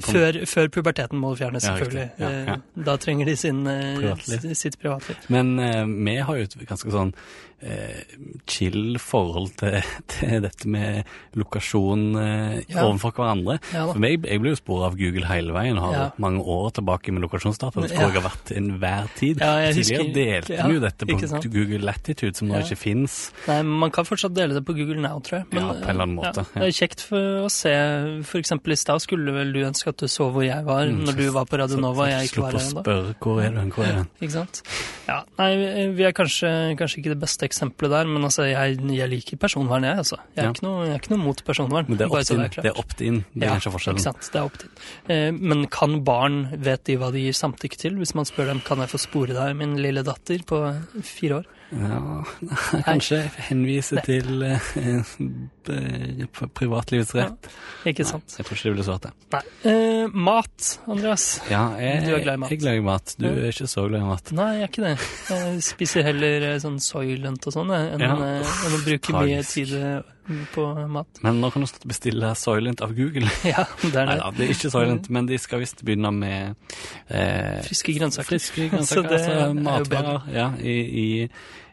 Før, 0.00 0.40
før 0.46 0.68
puberteten 0.68 1.18
må 1.18 1.34
fjernes, 1.36 1.64
Ja, 1.64 1.74
selvfølgelig. 1.76 2.10
Ja, 2.18 2.28
ja. 2.30 2.52
Eh, 2.54 2.84
Da 2.84 2.96
trenger 2.96 3.24
de 3.26 3.36
sin, 3.36 3.66
eh, 3.66 3.96
Privatliv. 3.98 4.54
sitt 4.56 4.78
privatliv. 4.78 5.16
Men 5.28 5.58
eh, 5.58 5.84
vi 5.84 6.16
har 6.20 6.36
jo 6.36 6.42
et 6.42 6.56
ganske 6.68 6.90
sånn 6.90 7.12
eh, 7.64 8.02
chill 8.46 8.98
forhold 9.00 9.54
til, 9.56 9.80
til 10.12 10.42
dette 10.44 10.66
med 10.68 11.04
lokasjon 11.38 12.02
eh, 12.20 12.76
overfor 12.82 13.14
hverandre. 13.16 13.58
For 13.72 13.98
meg, 14.02 14.24
jeg 14.28 14.40
ble 14.42 14.52
jo 14.52 14.58
sporet 14.60 14.90
av 14.90 14.98
Google 14.98 15.26
hele 15.30 15.54
veien, 15.56 15.78
har 15.80 16.12
mange 16.20 16.42
år 16.44 16.70
tilbake 16.78 17.12
med 17.14 17.24
lokasjonsdata, 17.24 17.72
hvor 17.80 17.88
jeg 17.88 17.98
har 17.98 18.20
vært 18.26 18.52
enhver 18.58 19.08
tid. 19.16 19.40
Ja, 19.40 19.70
Tidligere 19.72 20.04
husker- 20.04 20.14
delte 20.14 20.68
vi 20.68 20.74
jo 20.74 20.80
dette 20.84 21.06
på 21.08 21.50
Google 21.54 21.78
Latitude, 21.88 22.36
som 22.36 22.48
nå 22.48 22.60
ikke 22.60 22.76
fins. 22.78 23.30
Nei, 23.48 23.62
Man 23.64 23.90
kan 23.90 24.04
fortsatt 24.04 24.34
dele 24.36 24.54
det 24.54 24.64
på 24.66 24.74
Google 24.76 25.00
Now, 25.00 25.20
tror 25.20 25.40
jeg. 25.40 25.46
Men, 25.52 25.62
Ja, 25.62 25.72
på 25.72 25.76
en 25.88 25.90
eller 25.90 26.02
annen 26.04 26.16
måte, 26.18 26.44
Ja, 26.54 26.60
det 26.60 26.68
er 26.68 26.76
kjekt 26.86 27.00
for 27.00 27.44
å 27.44 27.50
se. 27.50 27.72
For 28.24 28.38
eksempel 28.38 28.72
i 28.72 28.76
stad 28.76 29.00
skulle 29.02 29.32
vel 29.32 29.52
du 29.52 29.60
ønske 29.64 29.88
at 29.88 29.96
du 29.98 30.06
så 30.06 30.30
hvor 30.32 30.44
jeg 30.44 30.64
var 30.64 30.84
Mm, 30.86 31.04
når 31.06 31.16
du 31.16 31.30
var 31.32 31.44
på 31.46 31.58
Radio 31.58 31.76
Nova 31.80 32.08
jeg 32.10 32.28
ikke 32.30 32.42
var 32.42 32.52
Slutt 32.52 32.62
ennå. 32.62 32.80
å 32.80 32.84
spørre 32.84 33.14
hvor 33.20 33.42
er 33.42 33.50
du 33.50 33.58
hen, 33.60 33.70
hvor 33.72 33.84
er 33.84 33.92
du 33.92 33.98
hen? 34.02 34.08
Ikke 34.20 34.32
sant? 34.32 34.62
Ja, 35.08 35.18
nei, 35.38 35.50
vi 35.96 36.02
er 36.04 36.12
kanskje, 36.12 36.50
kanskje 36.78 36.98
ikke 37.02 37.12
det 37.14 37.20
beste 37.20 37.44
eksempelet 37.48 37.90
der, 37.90 38.04
men 38.06 38.22
altså, 38.24 38.44
jeg, 38.48 38.78
jeg 38.94 39.08
liker 39.10 39.36
personvern, 39.36 39.84
jeg, 39.84 39.96
altså. 39.98 40.16
Jeg 40.34 40.38
er, 40.38 40.44
Ja. 40.44 40.50
ikke, 40.52 40.62
noe, 40.66 40.84
jeg 40.86 40.94
er 40.94 41.00
ikke 41.02 41.10
noe 41.16 41.24
mot 41.24 41.44
personvern. 41.44 41.88
Men 41.88 41.96
det 41.98 42.06
er 42.06 42.14
opt-in. 42.14 42.38
det 42.48 42.64
er. 42.64 42.78
Opt-in. 42.78 43.24
Det 43.34 43.42
er 43.42 43.46
Ja, 43.46 43.52
kanskje 43.58 43.72
forskjellen. 43.74 43.98
Ikke 44.00 44.08
sant, 44.12 44.30
det 44.32 44.40
er 44.40 44.44
opt-in. 44.44 44.70
Eh, 45.08 45.30
men 45.32 45.66
kan 45.66 46.04
barn, 46.04 46.38
vet 46.60 46.84
de 46.84 46.96
hva 46.96 47.10
de 47.12 47.18
gir 47.24 47.32
samtykke 47.32 47.76
til? 47.76 47.94
Hvis 48.00 48.14
man 48.14 48.24
spør 48.24 48.46
dem 48.46 48.60
kan 48.60 48.78
jeg 48.78 48.88
få 48.88 48.98
spore 49.00 49.34
deg, 49.36 49.56
min 49.56 49.76
lille 49.76 50.02
datter 50.04 50.38
på 50.44 50.62
fire 51.02 51.40
år? 51.42 51.44
Ja, 51.74 52.00
kanskje 52.86 53.18
henvise 53.48 53.98
til 54.06 54.42
eh, 54.46 55.08
privatlivets 56.54 57.14
rett. 57.16 57.48
Ikke 57.88 58.06
sant? 58.06 58.36
Jeg 58.38 58.46
tror 58.46 58.56
ikke 58.58 58.68
det 58.68 58.72
ville 58.76 58.86
svart 58.86 59.06
det. 59.08 59.12
Nei. 59.34 59.42
Eh, 59.72 60.14
mat, 60.14 60.68
Andreas. 60.86 61.26
Ja, 61.50 61.64
jeg, 61.80 62.04
Du 62.06 62.14
er 62.14 62.22
glad 62.24 62.34
i 62.38 62.42
mat. 62.44 62.50
Jeg 62.54 62.58
er 62.58 62.64
glad 62.64 62.80
i 62.80 62.84
mat. 62.88 63.14
Du 63.18 63.26
Ja. 63.26 63.32
er 63.34 63.52
ikke 63.52 63.66
så 63.74 63.86
glad 63.88 64.00
i 64.00 64.08
mat. 64.08 64.32
Nei, 64.32 64.50
jeg 64.54 64.62
er 64.62 64.72
ikke 64.72 64.86
det. 64.86 64.94
Jeg 65.30 65.62
spiser 65.62 66.02
heller 66.06 66.48
sånn 66.62 66.78
soylent 66.80 67.46
og 67.50 67.52
sånn, 67.56 67.70
enn 67.74 68.00
Ja. 68.00 68.14
enn 68.14 68.78
å 68.78 68.84
bruke 68.84 69.12
mye 69.18 69.42
tid 69.42 69.74
på 70.54 70.66
mat. 70.90 71.20
Men 71.24 71.40
nå 71.42 71.50
kan 71.52 71.64
du 71.64 71.68
snart 71.68 71.86
bestille 71.88 72.30
Soylent 72.38 72.84
av 72.84 72.94
Google. 72.96 73.30
Ja, 73.54 73.66
det 73.82 73.90
er 73.90 73.92
det. 73.92 74.04
Neida, 74.12 74.30
det 74.36 74.46
er 74.46 74.54
ikke 74.54 74.70
Soylent, 74.72 75.10
men 75.12 75.28
de 75.28 75.38
skal 75.40 75.62
visst 75.62 75.84
begynne 75.84 76.12
med 76.14 76.54
eh, 77.08 77.60
Friske 77.66 77.96
grønnsaker. 77.98 78.32
friske 78.34 78.64
Så 78.68 78.72
grønnsaker, 78.76 79.12
altså 79.18 79.36
er 79.48 79.58
matvarer. 79.58 80.30
Ja, 80.34 80.48
i, 80.60 80.76
i, 81.04 81.08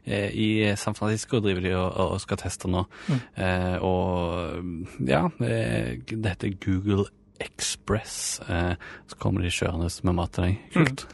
eh, 0.05 0.27
I 0.31 0.49
San 0.79 0.97
Francisco 0.97 1.39
driver 1.43 1.65
de 1.65 1.75
og, 1.77 1.89
og 2.07 2.21
skal 2.23 2.41
teste 2.41 2.71
nå. 2.71 2.85
Mm. 3.07 3.21
Eh, 3.45 3.77
og 3.87 5.07
ja, 5.07 5.25
eh, 5.45 5.95
det 6.11 6.35
heter 6.35 6.57
Google 6.65 7.07
Express. 7.41 8.41
Eh, 8.49 8.73
så 9.07 9.21
kommer 9.21 9.41
de 9.41 9.53
kjørende 9.53 9.89
med 10.03 10.19
mat 10.19 10.35
til 10.37 10.49
deg. 10.51 10.67
Kult. 10.75 11.07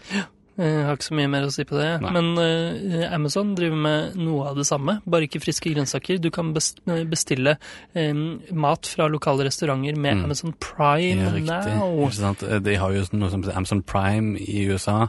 Jeg 0.58 0.86
har 0.88 0.96
ikke 0.98 1.06
så 1.12 1.16
mye 1.20 1.30
mer 1.30 1.46
å 1.46 1.52
si 1.54 1.64
på 1.70 1.78
det. 1.78 1.90
Nei. 2.02 2.12
Men 2.16 2.30
uh, 2.38 3.14
Amazon 3.14 3.54
driver 3.58 3.78
med 3.78 4.16
noe 4.18 4.48
av 4.50 4.56
det 4.58 4.66
samme, 4.66 4.98
bare 5.06 5.28
ikke 5.28 5.42
friske 5.44 5.70
grønnsaker. 5.74 6.18
Du 6.24 6.30
kan 6.34 6.50
bestille 6.54 7.58
um, 7.94 8.40
mat 8.58 8.90
fra 8.90 9.08
lokale 9.12 9.46
restauranter 9.48 9.96
med 9.96 10.18
Mm. 10.18 10.24
Amazon 10.26 10.54
Prime 10.64 11.20
Ja, 11.22 11.30
riktig. 11.36 11.74
now. 11.78 12.00
Ikke 12.08 12.16
sant? 12.18 12.44
De 12.64 12.76
har 12.80 12.92
jo 12.96 13.04
noe 13.14 13.30
som 13.30 13.44
heter 13.44 13.58
Amazon 13.60 13.82
Prime 13.84 14.38
i 14.40 14.64
USA, 14.72 15.08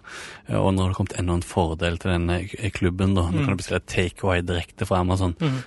og 0.50 0.69
nå 0.75 0.83
har 0.83 0.88
det 0.93 0.97
kommet 0.99 1.17
enda 1.19 1.33
en 1.38 1.43
fordel 1.47 1.97
til 2.02 2.11
denne 2.12 2.40
klubben. 2.75 3.14
da. 3.14 3.23
Nå 3.31 3.38
Mm. 3.38 3.45
kan 3.47 3.57
du 3.57 3.62
bestille 3.62 3.81
takeaway 3.87 4.43
direkte 4.43 4.85
fra 4.87 4.99
Amazon. 5.00 5.35
Mm. 5.40 5.62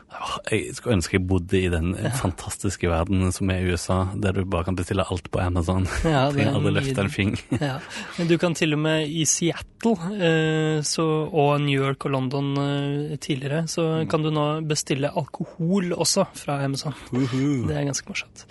Jeg 0.51 0.75
skulle 0.75 0.95
ønske 0.97 1.13
jeg 1.17 1.27
bodde 1.27 1.57
i 1.57 1.69
den 1.69 1.95
fantastiske 2.19 2.87
verden 2.89 3.31
som 3.31 3.49
er 3.49 3.63
USA, 3.71 4.05
der 4.15 4.31
du 4.33 4.43
bare 4.45 4.63
kan 4.65 4.75
bestille 4.75 5.03
alt 5.09 5.31
på 5.31 5.39
Amazon. 5.39 5.87
Ja, 6.03 6.27
er 6.29 6.31
Trenger 6.33 6.53
aldri 6.59 6.71
løfte 6.77 6.99
en 7.01 7.09
fing. 7.09 7.37
Ja. 7.61 7.79
Du 8.27 8.37
kan 8.37 8.53
til 8.53 8.73
og 8.73 8.79
med 8.79 9.07
i 9.09 9.25
Seattle 9.25 9.70
eh, 9.89 10.81
så, 10.85 11.05
og 11.27 11.61
New 11.63 11.73
York 11.73 12.05
og 12.05 12.13
London 12.13 12.51
eh, 12.61 13.17
tidligere, 13.21 13.65
så 13.71 14.05
kan 14.09 14.23
du 14.23 14.29
nå 14.33 14.45
bestille 14.69 15.09
alkohol 15.09 15.95
også 15.95 16.27
fra 16.37 16.59
Amazon. 16.65 16.95
Det 17.11 17.75
er 17.75 17.87
ganske 17.87 18.07
morsomt. 18.09 18.45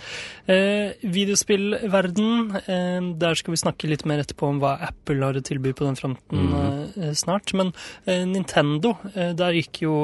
Eh, 0.51 0.97
videospillverden, 1.03 2.57
eh, 2.65 3.11
der 3.23 3.39
skal 3.39 3.55
vi 3.55 3.63
snakke 3.63 3.91
litt 3.91 4.07
mer 4.09 4.25
etterpå 4.25 4.51
om 4.51 4.61
hva 4.63 4.77
Apple 4.91 5.23
har 5.23 5.39
å 5.39 5.45
tilby 5.45 5.73
på 5.77 5.87
den 5.87 5.99
fronten 6.01 6.55
eh, 6.97 7.13
snart. 7.15 7.55
Men 7.55 7.73
eh, 8.05 8.27
Nintendo, 8.29 8.97
der 9.15 9.57
gikk 9.57 9.85
jo 9.85 9.95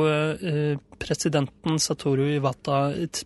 presidenten 0.98 1.78
Satoru 1.82 2.26
Iwata 2.36 2.78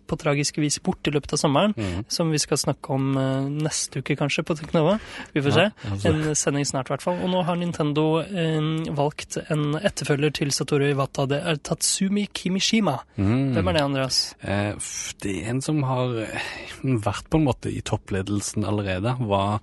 på 0.07 0.17
tragisk 0.21 0.57
vis 0.61 0.79
bort 0.83 1.07
i 1.07 1.13
løpet 1.15 1.33
av 1.33 1.41
sommeren, 1.41 1.73
mm. 1.77 2.05
som 2.11 2.31
vi 2.33 2.39
skal 2.41 2.59
snakke 2.61 2.93
om 2.95 3.11
eh, 3.17 3.49
neste 3.67 4.01
uke 4.03 4.15
kanskje 4.19 4.43
på 4.47 4.55
Teknova. 4.59 4.97
Vi 5.33 5.41
får 5.45 5.55
se. 5.57 5.65
Ja, 5.71 5.91
altså. 5.91 6.11
En 6.11 6.35
sending 6.35 6.65
snart 6.69 6.91
i 6.91 6.95
hvert 6.95 7.05
fall. 7.05 7.21
Og 7.23 7.31
nå 7.33 7.43
har 7.47 7.59
Nintendo 7.61 8.05
eh, 8.23 8.59
valgt 8.97 9.37
en 9.47 9.75
etterfølger 9.81 10.35
til 10.41 10.51
Satoru 10.55 10.89
Iwata. 10.91 11.27
Det 11.31 11.41
er 11.41 11.61
Tatsumi 11.63 12.27
Kimishima. 12.33 12.97
Mm. 13.17 13.53
Hvem 13.57 13.71
er 13.71 13.79
det, 13.79 13.85
Andreas? 13.87 14.21
Eh, 14.41 14.73
Det 15.21 15.37
er 15.43 15.49
en 15.55 15.61
som 15.61 15.81
har 15.87 16.15
eh, 16.27 16.51
vært 16.83 17.29
på 17.31 17.39
en 17.41 17.47
måte 17.47 17.71
i 17.71 17.81
toppledelsen 17.85 18.65
allerede. 18.67 19.15
Var 19.19 19.59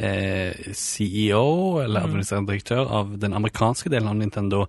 eh, 0.00 0.72
CEO, 0.74 1.80
eller 1.82 2.00
Mm. 2.00 2.06
administrerende 2.10 2.52
direktør, 2.52 2.86
av 2.90 3.18
den 3.18 3.32
amerikanske 3.36 3.90
delen 3.90 4.08
av 4.08 4.16
Nintendo 4.16 4.66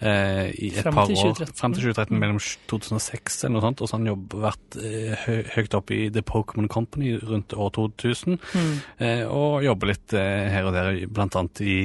eh, 0.00 0.50
i 0.52 0.68
et 0.74 0.82
Frem 0.82 0.94
par 0.94 1.08
år. 1.08 1.14
2013. 1.14 1.54
Frem 1.56 1.72
til 1.74 1.82
2013, 1.88 2.18
mellom 2.20 2.33
2006 2.40 3.44
eller 3.44 3.54
noe 3.58 3.64
sånt. 3.66 3.80
Og 3.82 3.88
så 3.88 3.94
har 3.96 4.00
han 4.02 4.10
jobb, 4.12 4.34
vært 4.42 4.78
eh, 4.82 5.26
høyt 5.56 5.74
oppe 5.74 5.94
i 5.94 6.10
The 6.10 6.22
Pokémon 6.22 6.68
Company 6.68 7.14
rundt 7.22 7.52
år 7.54 7.70
2000. 7.76 8.38
Mm. 8.54 8.72
Eh, 8.98 9.24
og 9.28 9.62
jobber 9.64 9.86
litt 9.92 10.12
eh, 10.14 10.48
her 10.52 10.64
og 10.68 10.72
der, 10.74 11.06
blant 11.06 11.36
annet 11.36 11.60
i 11.64 11.76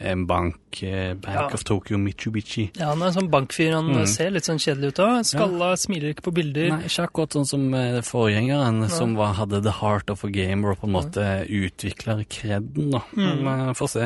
en 0.00 0.26
bank, 0.26 0.56
eh, 0.82 1.14
Bank 1.14 1.34
Ja. 1.34 1.46
of 1.54 1.64
Tokyo 1.64 1.96
Mitsubishi. 1.98 2.70
Ja, 2.78 2.90
han 2.92 3.02
er 3.02 3.06
en 3.06 3.12
sånn 3.16 3.30
bankfyr. 3.30 3.72
Han 3.74 3.88
Mm. 3.88 4.06
ser 4.06 4.30
litt 4.30 4.44
sånn 4.44 4.58
kjedelig 4.60 4.88
ut 4.92 4.98
av. 5.00 5.22
Skalla, 5.24 5.72
smiler 5.76 6.12
ikke 6.14 6.26
på 6.28 6.34
bilder. 6.34 6.68
Nei, 6.70 6.84
ikke 6.84 7.06
akkurat 7.08 7.30
sånn 7.36 7.46
som 7.46 7.74
eh, 7.74 8.00
forgjengeren, 8.02 8.88
som 8.90 9.14
var, 9.16 9.34
hadde 9.34 9.62
the 9.62 9.70
heart 9.80 10.10
of 10.10 10.24
a 10.24 10.28
gamer 10.28 10.72
og 10.72 10.80
på 10.80 10.86
en 10.86 10.92
måte 10.92 11.24
utvikler 11.48 12.24
kreden. 12.28 12.90
da. 12.92 13.00
Mm. 13.16 13.42
Men 13.44 13.74
får 13.74 13.88
se, 13.94 14.04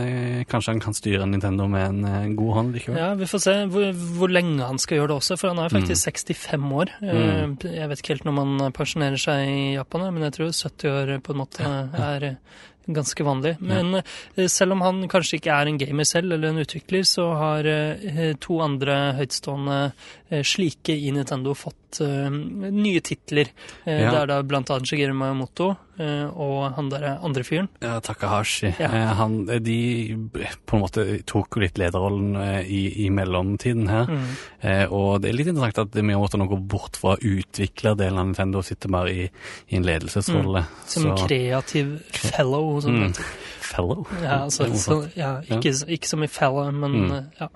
kanskje 0.49 0.73
han 0.73 0.81
kan 0.81 0.95
styre 0.95 1.27
Nintendo 1.29 1.67
med 1.69 1.87
en 1.89 2.05
eh, 2.05 2.35
god 2.37 2.55
hånd 2.55 2.75
likevel. 2.77 2.99
Ja, 2.99 3.15
Vi 3.15 3.25
får 3.27 3.41
se 3.43 3.55
hvor, 3.73 3.93
hvor 4.19 4.29
lenge 4.33 4.61
han 4.67 4.79
skal 4.79 4.99
gjøre 4.99 5.09
det 5.13 5.17
også, 5.19 5.39
for 5.39 5.53
han 5.53 5.59
er 5.65 5.72
faktisk 5.73 6.05
65 6.29 6.73
år. 6.81 6.93
Mm. 7.03 7.57
Jeg 7.67 7.89
vet 7.91 8.03
ikke 8.03 8.15
helt 8.15 8.25
når 8.29 8.37
man 8.41 8.73
pensjonerer 8.77 9.19
seg 9.21 9.47
i 9.49 9.75
Japan, 9.77 10.09
men 10.15 10.23
jeg 10.29 10.37
tror 10.39 10.53
70 10.53 10.93
år 10.93 11.17
på 11.25 11.33
en 11.35 11.41
måte 11.43 11.73
er 12.09 12.29
eh, 12.33 12.61
ganske 12.93 13.23
vanlig. 13.25 13.53
Men 13.63 14.01
eh, 14.01 14.49
selv 14.51 14.73
om 14.75 14.81
han 14.83 15.05
kanskje 15.09 15.39
ikke 15.39 15.55
er 15.55 15.69
en 15.71 15.79
gamer 15.79 16.05
selv, 16.09 16.33
eller 16.35 16.49
en 16.51 16.59
utvikler, 16.65 17.05
så 17.07 17.29
har 17.39 17.69
eh, 17.71 18.33
to 18.43 18.59
andre 18.65 19.13
høytstående 19.21 19.79
eh, 20.31 20.43
slike 20.43 20.97
i 20.97 21.13
Nintendo 21.15 21.55
fått 21.55 22.01
eh, 22.03 22.27
nye 22.31 23.01
titler. 23.01 23.53
Eh, 23.85 24.03
Ja. 24.03 24.11
Det 24.11 24.19
er 24.23 24.27
da 24.33 24.43
blant 24.43 24.71
annet 24.71 24.89
Shigeru 24.91 25.15
Miyamoto 25.15 25.69
eh, 25.71 25.77
og 26.01 26.73
han 26.77 26.89
der 26.91 27.05
andre 27.23 27.43
fyren. 27.45 27.69
Ja, 27.83 27.99
Takahashi. 28.01 28.71
Ja. 28.81 28.89
Eh, 28.89 29.13
Han, 29.19 29.45
de 29.47 30.17
på 30.67 30.77
en 30.79 30.83
måte 30.83 31.05
tok 31.29 31.57
litt 31.61 31.77
lederrollen 31.79 32.35
eh, 32.41 32.61
i, 32.67 33.05
i 33.05 33.11
mellomtiden 33.13 33.89
her. 33.93 34.09
Mm. 34.09 34.25
Eh, 34.61 34.85
og 34.93 35.21
det 35.23 35.31
er 35.31 35.37
litt 35.37 35.51
interessant 35.53 35.83
at 35.85 36.01
Miyamoto 36.03 36.41
nå 36.41 36.49
går 36.51 36.63
bort 36.73 36.97
fra 36.97 37.17
utviklerdelen 37.21 38.19
av 38.19 38.27
Nintendo 38.31 38.63
og 38.63 38.65
sitte 38.71 38.89
mer 38.93 39.11
i, 39.13 39.29
i 39.69 39.77
en 39.77 39.85
ledelsesrolle. 39.87 40.65
Mm. 40.65 40.83
Som 40.97 41.11
kreativ 41.27 41.99
fellow, 42.13 42.81
som 42.81 42.93
det 42.97 43.03
Mm. 43.03 43.09
heter. 43.13 43.25
Fellow. 43.73 44.05
Ja, 44.23 44.43
altså, 44.45 44.69
så, 44.79 44.99
ja, 45.17 45.31
ikke, 45.43 45.73
ikke 45.97 46.09
som 46.11 46.23
i 46.23 46.29
fellow, 46.31 46.71
men 46.73 46.93
Mm. 46.93 47.31
ja, 47.41 47.49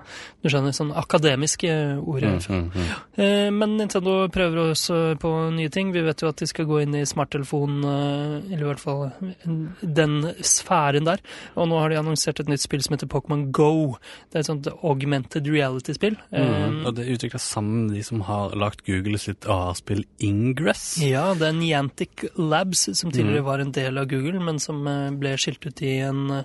du 0.43 0.49
skjønner, 0.51 0.73
sånn 0.75 0.93
akademiske 0.97 1.69
ordet. 2.03 2.49
Mm, 2.49 2.57
mm, 2.57 2.71
mm. 2.73 2.89
Eh, 3.23 3.51
Men 3.51 3.77
Nintendo 3.77 4.29
prøver 4.33 4.73
også 4.73 5.17
på 5.21 5.31
nye 5.55 5.69
ting. 5.73 5.93
Vi 5.93 6.03
vet 6.03 6.21
jo 6.23 6.29
at 6.29 6.37
de 6.43 6.47
skal 6.47 6.67
gå 6.67 6.81
inn 6.83 6.95
i 6.95 7.05
smarttelefon, 7.07 7.79
eh, 7.85 8.55
eller 8.55 8.65
i 8.65 8.71
hvert 8.73 8.81
fall 8.81 9.13
den 9.83 10.17
sfæren 10.43 11.05
der. 11.07 11.21
Og 11.57 11.69
nå 11.69 11.79
har 11.81 11.91
de 11.93 11.99
annonsert 12.01 12.41
et 12.41 12.49
nytt 12.51 12.61
spill 12.65 12.83
som 12.83 12.97
heter 12.97 13.07
Pokémon 13.13 13.51
Go. 13.53 13.97
Det 14.31 14.39
er 14.41 14.45
et 14.45 14.47
sånt 14.51 14.69
augmented 14.83 15.47
reality-spill. 15.47 16.17
Mm. 16.33 16.41
Eh, 16.41 16.87
Og 16.87 16.95
det 16.97 17.07
er 17.07 17.15
utvikla 17.17 17.41
sammen 17.43 17.87
med 17.87 17.97
de 17.97 18.03
som 18.07 18.21
har 18.27 18.55
lagt 18.57 18.85
Google 18.87 19.19
sitt 19.19 19.47
AR-spill 19.47 20.05
Ingress. 20.21 20.97
Ja, 21.03 21.35
det 21.35 21.49
er 21.49 21.53
Niantic 21.59 22.25
Labs, 22.37 22.89
som 22.99 23.11
tidligere 23.11 23.41
Mm. 23.43 23.45
var 23.45 23.59
en 23.61 23.73
del 23.73 23.99
av 23.99 24.07
Google, 24.09 24.41
men 24.41 24.59
som 24.59 24.85
ble 25.19 25.37
skilt 25.37 25.65
ut 25.67 25.83
i 25.83 25.97
en 26.09 26.23
eh, 26.39 26.45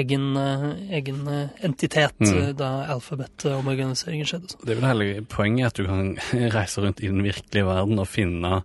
egen, 0.00 0.26
eh, 0.36 0.64
egen 1.00 1.26
eh, 1.28 1.48
entitet 1.66 2.16
Mm. 2.20 2.54
da 2.56 2.68
alfabet-omorganiseringen 2.94 4.26
skjedde. 4.28 4.56
Det 4.64 4.74
er 4.74 4.80
vel 4.80 4.88
hele 4.90 5.22
poenget 5.30 5.66
at 5.72 5.80
du 5.80 5.86
kan 5.86 6.14
reise 6.56 6.82
rundt 6.84 7.00
i 7.02 7.08
den 7.08 7.22
virkelige 7.24 7.66
verden 7.66 7.98
og 8.02 8.08
finne 8.08 8.62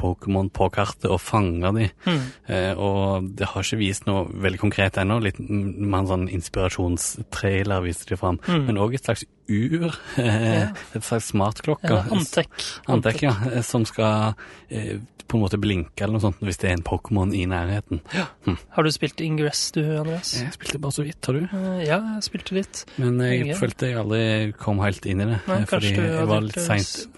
Pokémon 0.00 0.48
på 0.48 0.70
kartet 0.72 1.10
og 1.12 1.20
fange 1.20 1.68
de. 1.76 1.90
Mm. 2.06 2.20
Eh, 2.48 2.72
og 2.80 3.26
det 3.36 3.50
har 3.50 3.62
ikke 3.66 3.76
vist 3.82 4.06
noe 4.08 4.24
veldig 4.32 4.60
konkret 4.62 4.96
ennå. 5.02 5.18
Litt 5.20 5.38
mm, 5.38 5.66
mer 5.84 5.98
en 6.04 6.08
sånn 6.12 6.28
inspirasjonstrailer 6.32 7.84
viste 7.84 8.08
de 8.14 8.16
fram. 8.20 8.38
Mm. 8.46 8.64
Men 8.70 8.80
òg 8.80 8.96
et 8.96 9.04
slags 9.04 9.26
ur. 9.48 9.90
Ja. 10.16 10.70
Et 10.94 11.02
slags 11.04 11.32
smartklokke. 11.32 11.90
Ja, 11.90 12.04
Antec. 12.10 12.48
Antrekk, 12.88 13.22
ja. 13.28 13.34
Som 13.66 13.84
skal 13.88 14.34
eh, 14.70 14.96
på 15.26 15.34
en 15.34 15.42
måte 15.42 15.58
blinke 15.58 16.04
eller 16.04 16.14
noe 16.14 16.22
sånt 16.22 16.38
hvis 16.46 16.60
det 16.62 16.68
er 16.70 16.76
en 16.76 16.84
Pokémon 16.86 17.32
i 17.34 17.40
nærheten. 17.50 17.98
Ja. 18.14 18.28
Har 18.76 18.86
du 18.86 18.90
spilt 18.94 19.18
Ingress, 19.24 19.72
du, 19.74 19.80
Andreas? 19.98 20.36
Jeg 20.38 20.52
spilte 20.54 20.78
bare 20.78 20.94
så 20.94 21.02
vidt, 21.02 21.18
har 21.26 21.34
du? 21.34 21.40
Eh, 21.50 21.80
Ja, 21.88 21.98
jeg 22.14 22.22
spilte 22.28 22.54
litt. 22.54 22.84
Men 23.02 23.18
jeg 23.24 23.46
Jeg- 23.48 23.58
følte 23.58 23.88
jeg 23.90 23.98
aldri 23.98 24.52
kom 24.62 24.78
helt 24.84 25.04
inn 25.10 25.24
i 25.24 25.26
det. 25.32 25.40
Nei, 25.48 25.58
eh, 25.62 25.66
fordi 25.66 25.90
jeg 25.96 26.28
var 26.30 26.40
litt 26.46 26.54
det 26.54 26.66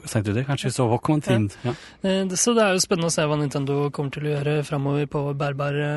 seint 0.09 0.29
ute. 0.33 0.45
Kanskje 0.49 0.73
så 0.73 0.89
Pokémon-tid. 0.89 1.53
Ja. 1.69 1.77
Så 2.33 2.55
det 2.57 2.65
er 2.65 2.73
jo 2.73 2.81
spennende 2.81 3.13
å 3.13 3.13
se 3.13 3.29
hva 3.29 3.37
Nintendo 3.43 3.91
kommer 3.93 4.11
til 4.17 4.25
å 4.25 4.33
gjøre 4.39 4.57
framover 4.65 5.05
på 5.13 5.27
bærbare 5.37 5.91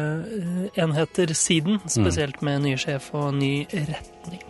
enheter-siden, 0.76 1.80
spesielt 1.88 2.42
med 2.44 2.62
ny 2.68 2.76
sjef 2.76 3.14
og 3.16 3.34
ny 3.40 3.66
retning. 3.72 4.44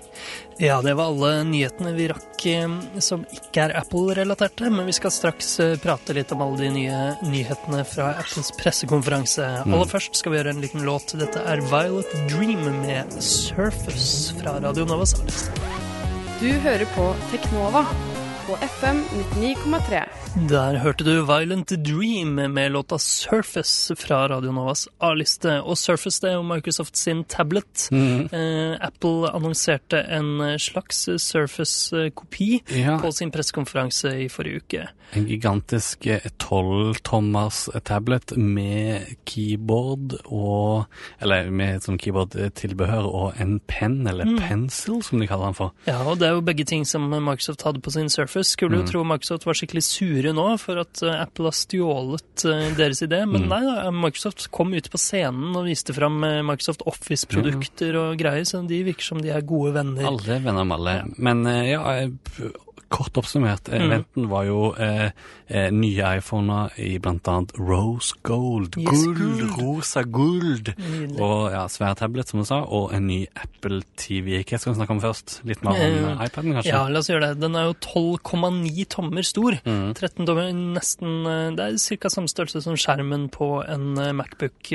Ja, 0.62 0.82
det 0.86 0.94
var 1.00 1.10
alle 1.10 1.44
nyhetene 1.50 1.94
vi 1.96 2.06
rakk 2.12 2.46
eh, 2.52 2.76
som 3.02 3.24
ikke 3.34 3.64
er 3.66 3.76
Apple-relaterte, 3.80 4.70
men 4.70 4.86
vi 4.86 4.94
skal 4.94 5.14
straks 5.14 5.56
eh, 5.64 5.74
prate 5.82 6.14
litt 6.14 6.32
om 6.36 6.44
alle 6.46 6.62
de 6.62 6.70
nye 6.76 7.00
nyhetene 7.26 7.82
fra 7.88 8.12
Apples 8.22 8.54
pressekonferanse. 8.60 9.48
Aller 9.66 9.90
først 9.90 10.20
skal 10.20 10.36
vi 10.36 10.42
gjøre 10.42 10.54
en 10.54 10.62
liten 10.62 10.86
låt. 10.86 11.16
Dette 11.18 11.42
er 11.50 11.64
Violet 11.72 12.14
Dream 12.30 12.68
med 12.84 13.18
Surface 13.24 14.38
fra 14.38 14.60
Radio 14.62 14.86
Nova 14.86 15.08
artist. 15.08 15.52
Du 16.42 16.50
hører 16.64 16.86
på 16.96 17.16
Teknova 17.32 17.86
på 18.48 18.58
FM 18.66 19.04
99,3. 19.36 20.06
Der 20.36 20.78
hørte 20.80 21.04
du 21.04 21.26
Violent 21.28 21.68
Dream 21.84 22.36
med 22.54 22.72
låta 22.72 22.98
Surface 23.00 23.96
fra 24.00 24.28
Radio 24.30 24.52
Novas 24.56 24.86
A-liste. 25.04 25.58
Og 25.62 25.76
Surface 25.78 26.22
det 26.24 26.30
er 26.32 26.38
jo 26.38 26.46
Microsoft 26.48 26.96
sin 26.98 27.24
tablet. 27.28 27.90
Mm. 27.92 28.30
Eh, 28.32 28.78
Apple 28.80 29.28
annonserte 29.36 30.00
en 30.08 30.40
slags 30.60 31.10
Surface-kopi 31.20 32.62
Ja. 32.80 32.98
på 33.04 33.12
sin 33.12 33.32
pressekonferanse 33.32 34.14
i 34.24 34.30
forrige 34.30 34.62
uke. 34.64 34.88
En 35.14 35.26
gigantisk 35.28 36.08
tolvtommers 36.40 37.66
tablet 37.84 38.32
med 38.38 39.02
keyboard 39.26 40.16
og 40.32 40.86
Eller 41.20 41.50
med 41.52 41.82
sånn 41.84 41.98
keyboard-tilbehør 42.00 43.04
og 43.12 43.34
en 43.42 43.60
penn, 43.68 44.08
eller 44.08 44.26
Mm. 44.26 44.38
pencil, 44.40 45.02
som 45.04 45.20
de 45.20 45.28
kaller 45.28 45.46
den 45.46 45.54
for. 45.54 45.74
Ja, 45.86 46.02
og 46.08 46.20
det 46.20 46.28
er 46.30 46.32
jo 46.34 46.42
begge 46.42 46.64
ting 46.66 46.86
som 46.86 47.10
Microsoft 47.10 47.64
hadde 47.64 47.82
på 47.82 47.92
sin 47.92 48.10
Surface. 48.10 48.52
Skulle 48.52 48.78
jo 48.78 48.84
Mm. 48.84 48.88
tro 48.92 49.04
Microsoft 49.04 49.46
var 49.46 49.54
skikkelig 49.54 49.84
sure 49.84 50.21
nå 50.30 50.46
for 50.62 50.78
at 50.84 51.02
eh, 51.02 51.18
Apple 51.24 51.50
har 51.50 51.56
stjålet 51.58 52.46
eh, 52.46 52.70
deres 52.78 53.02
idé, 53.02 53.24
men 53.26 53.42
Mm. 53.42 53.50
nei 53.50 53.62
da, 53.66 53.90
Microsoft 53.92 54.46
kom 54.54 54.76
ut 54.78 54.90
på 54.94 55.00
scenen 55.02 55.56
og 55.58 55.66
viste 55.66 55.96
fram 55.98 56.22
eh, 56.24 56.44
Microsoft 56.46 56.86
Office-produkter 56.86 57.98
og 57.98 58.18
greier, 58.22 58.46
så 58.46 58.62
de 58.70 58.84
virker 58.86 59.04
som 59.04 59.22
de 59.26 59.34
er 59.34 59.42
gode 59.42 59.74
venner. 59.74 60.06
Alle 60.06 60.38
venner 60.46 60.64
med 60.70 60.78
alle. 60.78 60.96
Men 61.18 61.42
ja, 61.66 61.82
kort 62.92 63.18
oppsummert, 63.18 63.70
eh, 63.72 63.80
Mm. 63.82 63.86
eventen 63.88 64.28
var 64.30 64.44
jo 64.46 64.74
eh, 64.76 65.12
eh, 65.50 65.70
nye 65.72 66.18
iPhoner 66.20 66.72
i 66.78 67.00
annet 67.02 67.52
rose 67.58 68.14
gold. 68.24 68.76
Yes, 68.78 69.06
guld. 69.08 69.42
rosa 69.58 70.04
guld. 70.04 70.74
Nydelig. 70.78 71.20
Og 71.20 71.52
ja, 71.54 71.66
svær 71.72 71.96
tablet, 71.96 72.28
som 72.30 72.40
du 72.42 72.46
sa, 72.46 72.62
og 72.68 72.94
en 72.94 73.08
ny 73.08 73.26
Apple 73.36 73.82
TV. 73.98 74.44
Hva 74.44 74.60
skal 74.60 74.74
vi 74.74 74.80
snakke 74.82 74.92
om 74.96 75.02
først? 75.02 75.38
Litt 75.48 75.64
mer 75.64 75.72
om 75.80 76.20
eh, 76.20 76.26
iPaden, 76.28 76.54
kanskje? 76.60 76.68
Ja, 76.74 76.84
la 76.92 77.00
oss 77.00 77.10
gjøre 77.10 77.32
det. 77.32 77.40
Den 77.42 77.56
er 77.56 77.70
jo 77.72 77.74
12,9 77.80 78.86
tommer 78.92 79.24
stor. 79.24 79.58
Mm. 79.66 79.94
13 79.96 80.26
tommer, 80.28 80.52
nesten 80.52 81.56
Det 81.56 81.60
er 81.66 81.98
ca. 81.98 82.10
samme 82.10 82.28
størrelse 82.30 82.62
som 82.64 82.76
skjermen 82.76 83.30
på 83.32 83.64
en 83.68 83.94
Macbook 84.16 84.72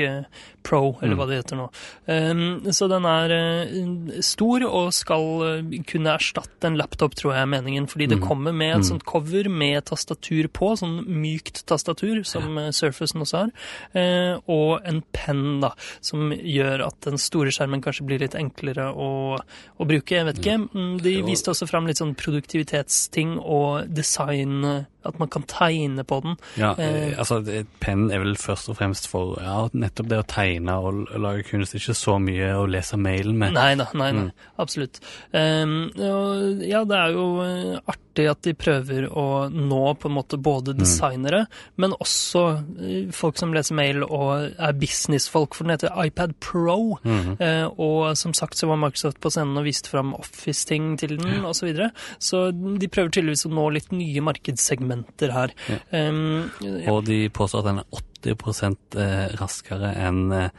Pro, 0.63 0.97
eller 1.01 1.15
Mm. 1.15 1.17
hva 1.17 1.27
det 1.27 1.37
heter 1.45 1.55
nå. 1.57 1.69
Um, 2.07 2.61
så 2.75 2.89
den 2.89 3.05
er 3.05 3.31
uh, 3.31 4.21
stor 4.21 4.63
og 4.67 4.91
skal 4.93 5.63
kunne 5.87 6.11
erstatte 6.17 6.65
en 6.67 6.75
laptop, 6.77 7.15
tror 7.15 7.33
jeg 7.33 7.41
er 7.41 7.45
meningen. 7.51 7.87
Fordi 7.87 8.06
det 8.09 8.19
Mm. 8.19 8.27
kommer 8.27 8.53
med 8.53 8.71
et 8.75 8.77
Mm. 8.81 8.89
sånt 8.89 9.05
cover 9.05 9.49
med 9.49 9.85
tastatur 9.85 10.47
på, 10.47 10.77
sånn 10.77 11.05
mykt 11.07 11.65
tastatur, 11.65 12.23
som 12.25 12.55
ja. 12.57 12.71
Surfacen 12.71 13.21
også 13.21 13.37
har. 13.37 13.51
eh, 13.93 14.39
og 14.47 14.81
en 14.85 15.03
penn, 15.13 15.59
da, 15.61 15.71
som 16.01 16.31
gjør 16.31 16.85
at 16.87 17.01
den 17.01 17.17
store 17.17 17.49
skjermen 17.51 17.81
kanskje 17.81 18.05
blir 18.05 18.19
litt 18.19 18.35
enklere 18.35 18.93
å, 18.95 19.39
å 19.79 19.85
bruke. 19.87 20.15
Jeg 20.15 20.25
vet 20.25 20.37
ikke. 20.39 20.69
Mm, 20.73 21.01
De 21.01 21.21
viste 21.21 21.49
også 21.51 21.67
fram 21.67 21.85
litt 21.87 21.97
sånn 21.97 22.15
produktivitetsting 22.15 23.37
og 23.39 23.93
design, 23.93 24.63
eh, 24.65 24.83
at 25.07 25.19
man 25.19 25.29
kan 25.33 25.43
tegne 25.49 26.03
på 26.07 26.21
den. 26.23 26.35
Ja, 26.57 26.73
Eh. 26.77 27.11
eh, 27.11 27.17
altså 27.17 27.39
Pennen 27.79 28.11
er 28.11 28.19
vel 28.19 28.35
først 28.35 28.69
og 28.69 28.77
fremst 28.77 29.07
for 29.07 29.37
ja, 29.41 29.67
nettopp 29.73 30.07
det 30.11 30.19
å 30.21 30.27
tegne 30.27 30.75
og 30.77 31.07
lage 31.19 31.43
kunst, 31.49 31.73
ikke 31.75 31.95
så 31.97 32.17
mye 32.21 32.51
å 32.59 32.65
lese 32.69 32.97
mailen 32.97 33.37
med. 33.37 33.53
Nei 33.53 33.75
da, 33.75 33.87
nei, 33.93 34.11
nei, 34.11 34.23
Mm. 34.27 34.31
absolutt. 34.59 34.99
Um, 35.33 35.91
og, 35.95 36.61
ja, 36.67 36.83
det 36.83 36.97
er 36.97 37.11
jo 37.15 37.27
eh, 37.43 37.79
artig 38.17 38.29
at 38.31 38.41
de 38.41 38.53
prøver 38.57 39.07
å 39.09 39.25
nå 39.51 39.93
på 39.99 40.09
en 40.09 40.15
måte 40.15 40.37
både 40.41 40.73
Mm. 40.73 40.79
designere, 40.79 41.47
men 41.77 41.91
også 41.93 42.41
eh, 42.81 43.11
folk 43.11 43.37
som 43.37 43.53
leser 43.53 43.75
mail 43.75 44.03
og 44.03 44.53
er 44.57 44.73
businessfolk, 44.73 45.53
for 45.55 45.63
den 45.65 45.77
heter 45.77 45.93
iPad 46.05 46.33
Pro. 46.39 46.97
Mm. 47.03 47.37
Eh, 47.39 47.67
og 47.77 48.17
som 48.17 48.33
sagt 48.33 48.57
så 48.57 48.67
var 48.67 48.77
Microsoft 48.77 49.19
på 49.21 49.29
scenen 49.31 49.57
og 49.57 49.65
viste 49.65 49.89
fram 49.89 50.13
Office-ting 50.17 50.97
til 50.97 51.17
den, 51.17 51.45
og 51.45 51.55
Så, 51.55 51.65
videre. 51.67 51.91
så 52.19 52.51
de 52.51 52.87
prøver 52.87 53.09
tydeligvis 53.11 53.45
å 53.45 53.53
nå 53.53 53.69
litt 53.73 53.91
nye 53.91 54.21
markedssegmenter 54.21 55.31
her. 55.31 55.53
Um, 55.91 56.49
Og 56.87 57.05
de 57.05 57.29
påstår 57.29 57.59
at 57.59 57.65
den 57.65 57.79
er 57.79 57.85
80 57.91 58.97
eh, 58.97 59.35
raskere 59.39 59.93
enn 59.95 60.31
eh, 60.31 60.49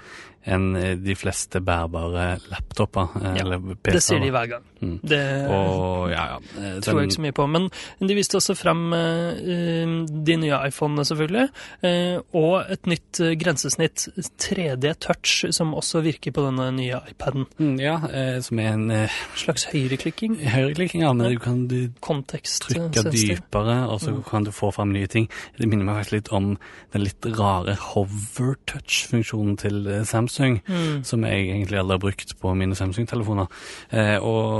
enn 0.48 0.72
de 1.04 1.12
fleste 1.18 1.60
bærbare 1.60 2.38
laptoper. 2.48 3.08
Eller 3.36 3.58
Ja, 3.58 3.74
PC-er. 3.82 3.92
det 3.92 4.02
sier 4.02 4.20
de 4.22 4.30
hver 4.32 4.46
gang. 4.48 4.62
Mm. 4.80 4.98
Det 5.02 5.20
Og 5.50 6.10
ja, 6.12 6.24
ja. 6.34 6.38
Den, 6.54 6.82
tror 6.82 7.00
jeg 7.00 7.08
ikke 7.08 7.18
så 7.18 7.24
mye 7.26 7.36
på. 7.36 7.46
Men 7.50 7.68
de 8.00 8.14
viste 8.18 8.38
også 8.38 8.54
frem 8.58 8.92
uh, 8.92 10.06
de 10.26 10.36
nye 10.36 10.60
iPhonene, 10.68 11.04
selvfølgelig. 11.08 11.48
Uh, 11.82 12.20
og 12.38 12.70
et 12.70 12.86
nytt 12.90 13.20
uh, 13.24 13.32
grensesnitt, 13.40 14.08
3D 14.40 14.92
Touch, 15.00 15.44
som 15.54 15.74
også 15.74 16.02
virker 16.04 16.34
på 16.34 16.44
denne 16.46 16.70
nye 16.76 17.00
iPaden. 17.10 17.46
Mm, 17.58 17.76
Ja, 17.80 17.96
eh, 18.12 18.40
som 18.42 18.58
er 18.58 18.72
en 18.72 18.90
eh, 18.90 19.08
Slags 19.36 19.64
høyreklikking. 19.72 20.36
høyreklikking, 20.42 21.02
ja, 21.02 21.12
men 21.12 21.32
du 21.32 21.38
kan 21.42 21.66
du 21.68 21.88
trykke 22.00 23.02
dypere, 23.12 23.76
og 23.88 24.00
så 24.00 24.14
kan 24.26 24.44
du 24.44 24.50
få 24.54 24.70
frem 24.74 24.92
nye 24.92 25.06
ting. 25.06 25.28
Det 25.58 25.68
minner 25.68 25.84
meg 25.84 26.00
faktisk 26.00 26.16
litt 26.18 26.32
om 26.32 26.56
den 26.92 27.04
litt 27.04 27.24
rare 27.38 27.76
hover 27.92 28.56
touch-funksjonen 28.66 29.56
til 29.58 29.86
eh, 29.86 30.04
Samsung, 30.04 30.60
Mm. 30.68 31.04
som 31.04 31.22
jeg 31.24 31.48
egentlig 31.48 31.78
aldri 31.78 31.94
har 31.94 31.98
brukt 32.02 32.34
på 32.40 32.54
mine 32.54 32.74
Samsung-telefoner. 32.76 33.46
Eh, 33.92 34.18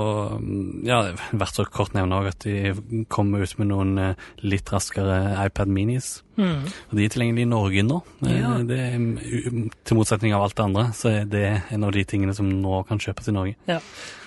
og 0.09 0.49
ja, 0.87 1.03
det 1.05 1.15
er 1.15 1.43
verdt 1.43 1.61
å 1.63 1.67
kort 1.73 1.97
nevne 1.97 2.21
òg 2.21 2.31
at 2.33 2.47
de 2.47 3.05
kommer 3.13 3.45
ut 3.45 3.59
med 3.61 3.71
noen 3.73 3.93
eh, 4.03 4.31
litt 4.45 4.73
raskere 4.73 5.37
iPad 5.45 5.71
Minis. 5.73 6.19
Mm. 6.39 6.69
Og 6.91 6.95
de 6.97 7.05
er 7.05 7.09
tilgjengelige 7.11 7.47
i 7.49 7.51
Norge 7.51 7.83
nå. 7.83 7.97
Eh, 8.27 8.37
Ja. 8.39 8.53
Det 8.69 8.79
mm, 8.95 9.71
til 9.85 9.97
motsetning 9.99 10.35
av 10.37 10.43
alt 10.47 10.55
det 10.57 10.65
andre, 10.65 10.85
så 10.95 11.11
er 11.11 11.25
det 11.27 11.63
en 11.75 11.85
av 11.85 11.93
de 11.93 12.05
tingene 12.05 12.35
som 12.37 12.47
nå 12.49 12.85
kan 12.89 12.99
kjøpes 13.03 13.29
i 13.29 13.35
Norge. 13.35 13.57
Ja. 13.67 13.81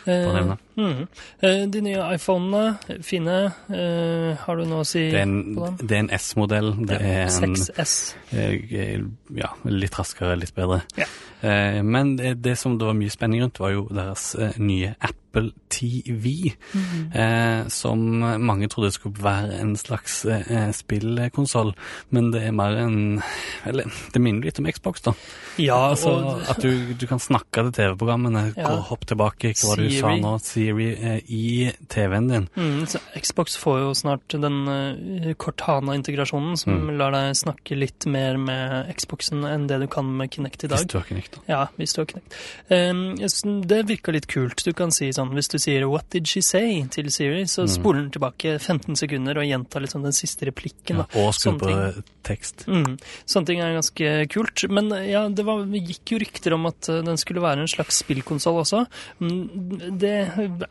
Eh, 0.08 0.56
mm. 0.78 1.08
Eh, 1.46 1.66
de 1.70 1.82
nye 1.86 2.06
iPhonene, 2.16 2.78
fine. 3.06 3.36
Eh, 3.70 4.36
har 4.44 4.58
du 4.58 4.66
noe 4.66 4.82
å 4.82 4.88
si 4.90 5.04
Det 5.12 5.20
er 5.22 5.28
en, 5.28 5.56
på 5.56 5.66
dem? 5.70 5.78
det 5.88 5.96
er 5.98 6.00
en 6.04 6.10
S-modell. 6.18 6.72
Det 6.90 6.98
er 7.02 7.20
en 7.28 7.56
6S. 7.56 7.94
eh, 8.34 9.00
ja, 9.38 9.52
litt 9.66 10.00
raskere, 10.00 10.36
litt 10.42 10.56
bedre. 10.58 10.82
Ja. 10.98 11.06
Eh, 11.42 11.82
Men 11.84 12.16
det, 12.18 12.42
det 12.42 12.58
som 12.58 12.78
det 12.78 12.86
var 12.90 12.98
mye 12.98 13.10
spenning 13.14 13.42
rundt, 13.46 13.60
var 13.62 13.72
jo 13.76 13.88
deres 13.94 14.36
eh, 14.36 14.58
nye 14.58 14.96
Apple 15.00 15.52
TV, 15.70 16.52
Mhm. 16.74 17.12
eh, 17.16 17.68
som 17.70 18.00
mange 18.42 18.68
trodde 18.70 18.92
skulle 18.92 19.22
være 19.24 19.60
en 19.62 19.76
slags 19.78 20.26
eh, 20.26 20.72
spillkonsoll, 20.76 21.74
men 22.10 22.32
det 22.32 22.42
er 22.48 22.52
mer 22.52 22.76
en 22.78 23.22
Eller, 23.66 23.86
det 24.14 24.20
minner 24.22 24.44
litt 24.44 24.60
om 24.60 24.66
Xbox, 24.72 25.02
da. 25.02 25.14
Ja, 25.58 25.90
altså, 25.92 26.10
og 26.10 26.42
At 26.50 26.60
du, 26.62 26.94
du 26.98 27.06
kan 27.08 27.20
snakke 27.20 27.62
til 27.68 27.72
TV-programmene, 27.72 28.54
Ja. 28.58 28.78
hopp 28.88 29.06
tilbake, 29.06 29.52
hva 29.54 29.76
Siri. 29.76 29.88
du 29.90 30.00
sa 30.00 30.16
nå, 30.16 30.40
Siri, 30.42 30.88
eh, 30.96 31.22
i 31.30 31.72
TV-en 31.90 32.28
din. 32.28 32.48
mm, 32.56 32.86
så 32.88 33.00
Xbox 33.22 33.58
får 33.58 33.80
jo 33.80 33.94
snart 33.94 34.28
den 34.42 34.68
uh, 34.68 35.34
Cortana-integrasjonen 35.38 36.58
som 36.58 36.72
Mm. 36.88 36.98
lar 36.98 37.12
deg 37.12 37.36
snakke 37.36 37.78
litt 37.78 38.06
mer 38.08 38.38
med 38.38 38.88
Xboxen 38.96 39.44
enn 39.46 39.68
det 39.68 39.80
du 39.82 39.88
kan 39.88 40.06
med 40.18 40.32
Kinect 40.32 40.64
i 40.64 40.68
dag. 40.68 40.80
Hvis 40.80 40.88
du 40.88 40.98
har 40.98 41.06
Kinect, 41.06 41.32
da. 41.36 41.42
Ja, 41.48 41.68
hvis 41.78 41.94
du 41.94 42.02
har 42.02 42.06
Kinect. 42.06 42.34
Um, 42.72 43.62
det 43.68 43.86
virka 43.88 44.12
litt 44.12 44.28
kult. 44.28 44.64
Du 44.64 44.74
kan 44.74 44.92
si 44.92 45.10
sånn, 45.12 45.32
Hvis 45.32 45.48
du 45.50 45.58
sier 45.60 45.88
'What 45.88 46.10
did 46.10 46.28
she 46.28 46.42
say?' 46.42 46.88
til 46.90 47.12
Siri, 47.12 47.44
så 47.46 47.64
Mm. 47.64 47.68
spoler 47.70 48.02
den 48.02 48.12
tilbake 48.12 48.60
15 48.60 48.96
sekunder 48.96 49.38
og 49.38 49.44
gjentar 49.46 49.82
liksom 49.82 50.04
den 50.04 50.12
siste 50.12 50.46
replikken. 50.46 50.98
Ja, 50.98 51.06
og 51.16 51.34
skru 51.34 51.58
på 51.58 51.91
tekst. 52.24 52.66
Mm. 52.70 52.98
Sånne 53.26 53.48
ting 53.50 53.60
er 53.62 53.74
ganske 53.74 54.12
kult. 54.30 54.64
Men 54.70 54.90
ja, 55.10 55.24
det 55.30 55.44
var, 55.48 55.64
gikk 55.66 56.14
jo 56.14 56.20
rykter 56.22 56.54
om 56.54 56.68
at 56.70 56.90
uh, 56.90 57.00
den 57.04 57.18
skulle 57.18 57.42
være 57.42 57.64
en 57.64 57.72
slags 57.72 58.02
spillkonsoll 58.04 58.60
også. 58.62 58.84
Mm, 59.20 59.98
Det 60.00 60.14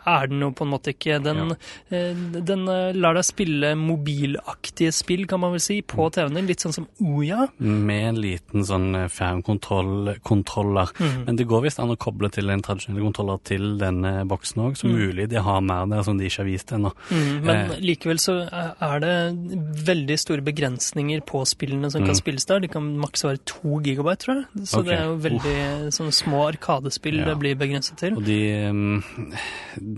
er 0.07 0.27
den 0.31 0.41
jo 0.45 0.51
på 0.53 0.65
en 0.67 0.71
måte 0.73 0.93
ikke. 0.95 1.19
Den, 1.23 1.57
ja. 1.91 2.01
den 2.41 2.63
eh, 2.71 2.93
lar 2.95 3.15
deg 3.19 3.25
spille 3.27 3.73
mobilaktige 3.79 4.93
spill, 4.95 5.27
kan 5.31 5.41
man 5.43 5.53
vel 5.57 5.61
si, 5.65 5.81
på 5.83 6.07
Mm. 6.07 6.13
TV-en 6.15 6.35
din. 6.39 6.47
Litt 6.47 6.61
sånn 6.65 6.73
som 6.75 6.87
Oya. 7.03 7.49
Med 7.59 8.05
en 8.09 8.21
liten 8.23 8.65
sånn 8.67 8.95
eh, 8.97 9.09
fjernkontroller. 9.11 10.91
Mm. 11.01 11.25
Men 11.27 11.37
det 11.37 11.47
går 11.51 11.63
visst 11.67 11.81
an 11.83 11.91
å 11.93 11.97
koble 12.01 12.31
til 12.33 12.51
en 12.51 12.63
tradisjonell 12.65 13.03
kontroller 13.05 13.41
til 13.47 13.77
denne 13.81 14.25
boksen 14.31 14.63
òg, 14.65 14.77
så 14.79 14.87
Mm. 14.87 14.97
mulig 14.97 15.29
de 15.29 15.37
har 15.43 15.61
mer 15.61 15.87
der 15.87 16.03
som 16.03 16.19
de 16.19 16.25
ikke 16.27 16.39
har 16.39 16.45
vist 16.47 16.69
ennå. 16.73 16.93
Mm, 17.11 17.43
men 17.45 17.71
Eh. 17.71 17.77
likevel 17.81 18.19
så 18.19 18.49
er 18.81 19.01
det 19.01 19.85
veldig 19.87 20.19
store 20.19 20.41
begrensninger 20.43 21.10
på 21.27 21.41
spillene 21.45 21.91
som 21.91 22.05
kan 22.07 22.15
Mm. 22.15 22.21
spilles 22.23 22.47
der. 22.47 22.61
De 22.61 22.69
kan 22.69 22.87
maks 22.97 23.25
være 23.25 23.39
to 23.45 23.81
gigabyte, 23.83 24.19
tror 24.23 24.35
jeg. 24.37 24.67
Så 24.71 24.79
okay. 24.81 24.91
det 24.91 24.99
er 25.01 25.05
jo 25.05 25.17
veldig 25.27 25.93
sånne 25.93 26.13
små 26.15 26.47
arkadespill 26.53 27.19
Ja. 27.19 27.25
det 27.25 27.39
blir 27.43 27.57
begrenset 27.59 27.97
til. 27.99 28.15
Og 28.15 28.23
de 28.25 28.69
um, 28.71 29.03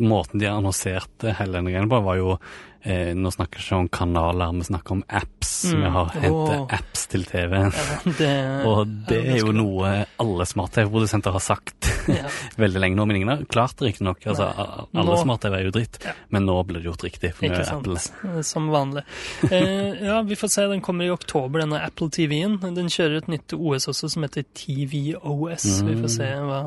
Måten 0.00 0.40
de 0.40 0.46
annonserte 0.48 1.34
hele 1.36 1.52
denne 1.52 1.70
greia 1.70 1.86
på, 1.88 2.02
var 2.02 2.16
jo 2.16 2.38
eh, 2.82 3.12
Nå 3.14 3.30
snakker 3.30 3.58
vi 3.60 3.64
ikke 3.64 3.78
om 3.78 3.88
kanaler, 3.92 4.52
vi 4.58 4.66
snakker 4.68 4.96
om 4.96 5.02
apps. 5.08 5.52
Mm. 5.70 5.82
Vi 5.82 5.90
har 5.96 6.12
hentet 6.14 6.60
oh. 6.60 6.66
apps 6.78 7.06
til 7.12 7.24
TV-en. 7.28 7.72
Ja, 7.76 7.98
det 8.18 8.32
Og 8.70 8.92
det 9.08 9.20
er 9.34 9.40
jo 9.40 9.54
noe 9.56 9.92
alle 10.22 10.46
smart-TV-produsenter 10.48 11.34
har 11.34 11.44
sagt 11.44 11.90
Ja. 12.10 12.26
veldig 12.58 12.80
lenge 12.82 12.98
nå. 12.98 13.06
Men 13.06 13.20
ingen 13.20 13.30
har 13.30 13.44
klart 13.50 13.76
det 13.78 13.92
riktignok. 13.92 14.24
Altså, 14.26 14.48
alle 14.56 15.06
Nå- 15.06 15.20
smart-TV 15.22 15.58
er 15.58 15.66
jo 15.68 15.74
dritt. 15.74 16.00
Ja. 16.04 16.14
Men 16.34 16.48
nå 16.48 16.56
ble 16.66 16.80
det 16.80 16.88
gjort 16.90 17.04
riktig. 17.06 17.32
For 17.38 17.46
Ikke 17.46 17.66
sant. 17.68 17.86
Apple 17.86 18.42
Som 18.46 18.68
vanlig. 18.72 19.04
Eh, 19.50 20.02
ja, 20.08 20.18
vi 20.26 20.38
får 20.38 20.50
se. 20.56 20.66
Den 20.72 20.82
kommer 20.84 21.06
i 21.06 21.14
oktober, 21.14 21.62
denne 21.62 21.82
Apple 21.84 22.10
TV-en. 22.12 22.58
Den 22.74 22.90
kjører 22.92 23.22
et 23.22 23.30
nytt 23.30 23.54
OS 23.54 23.88
også 23.92 24.10
som 24.16 24.26
heter 24.26 24.46
TVOS. 24.58 25.68
Vi 25.86 25.98
får 26.00 26.14
se 26.16 26.30
hva, 26.48 26.62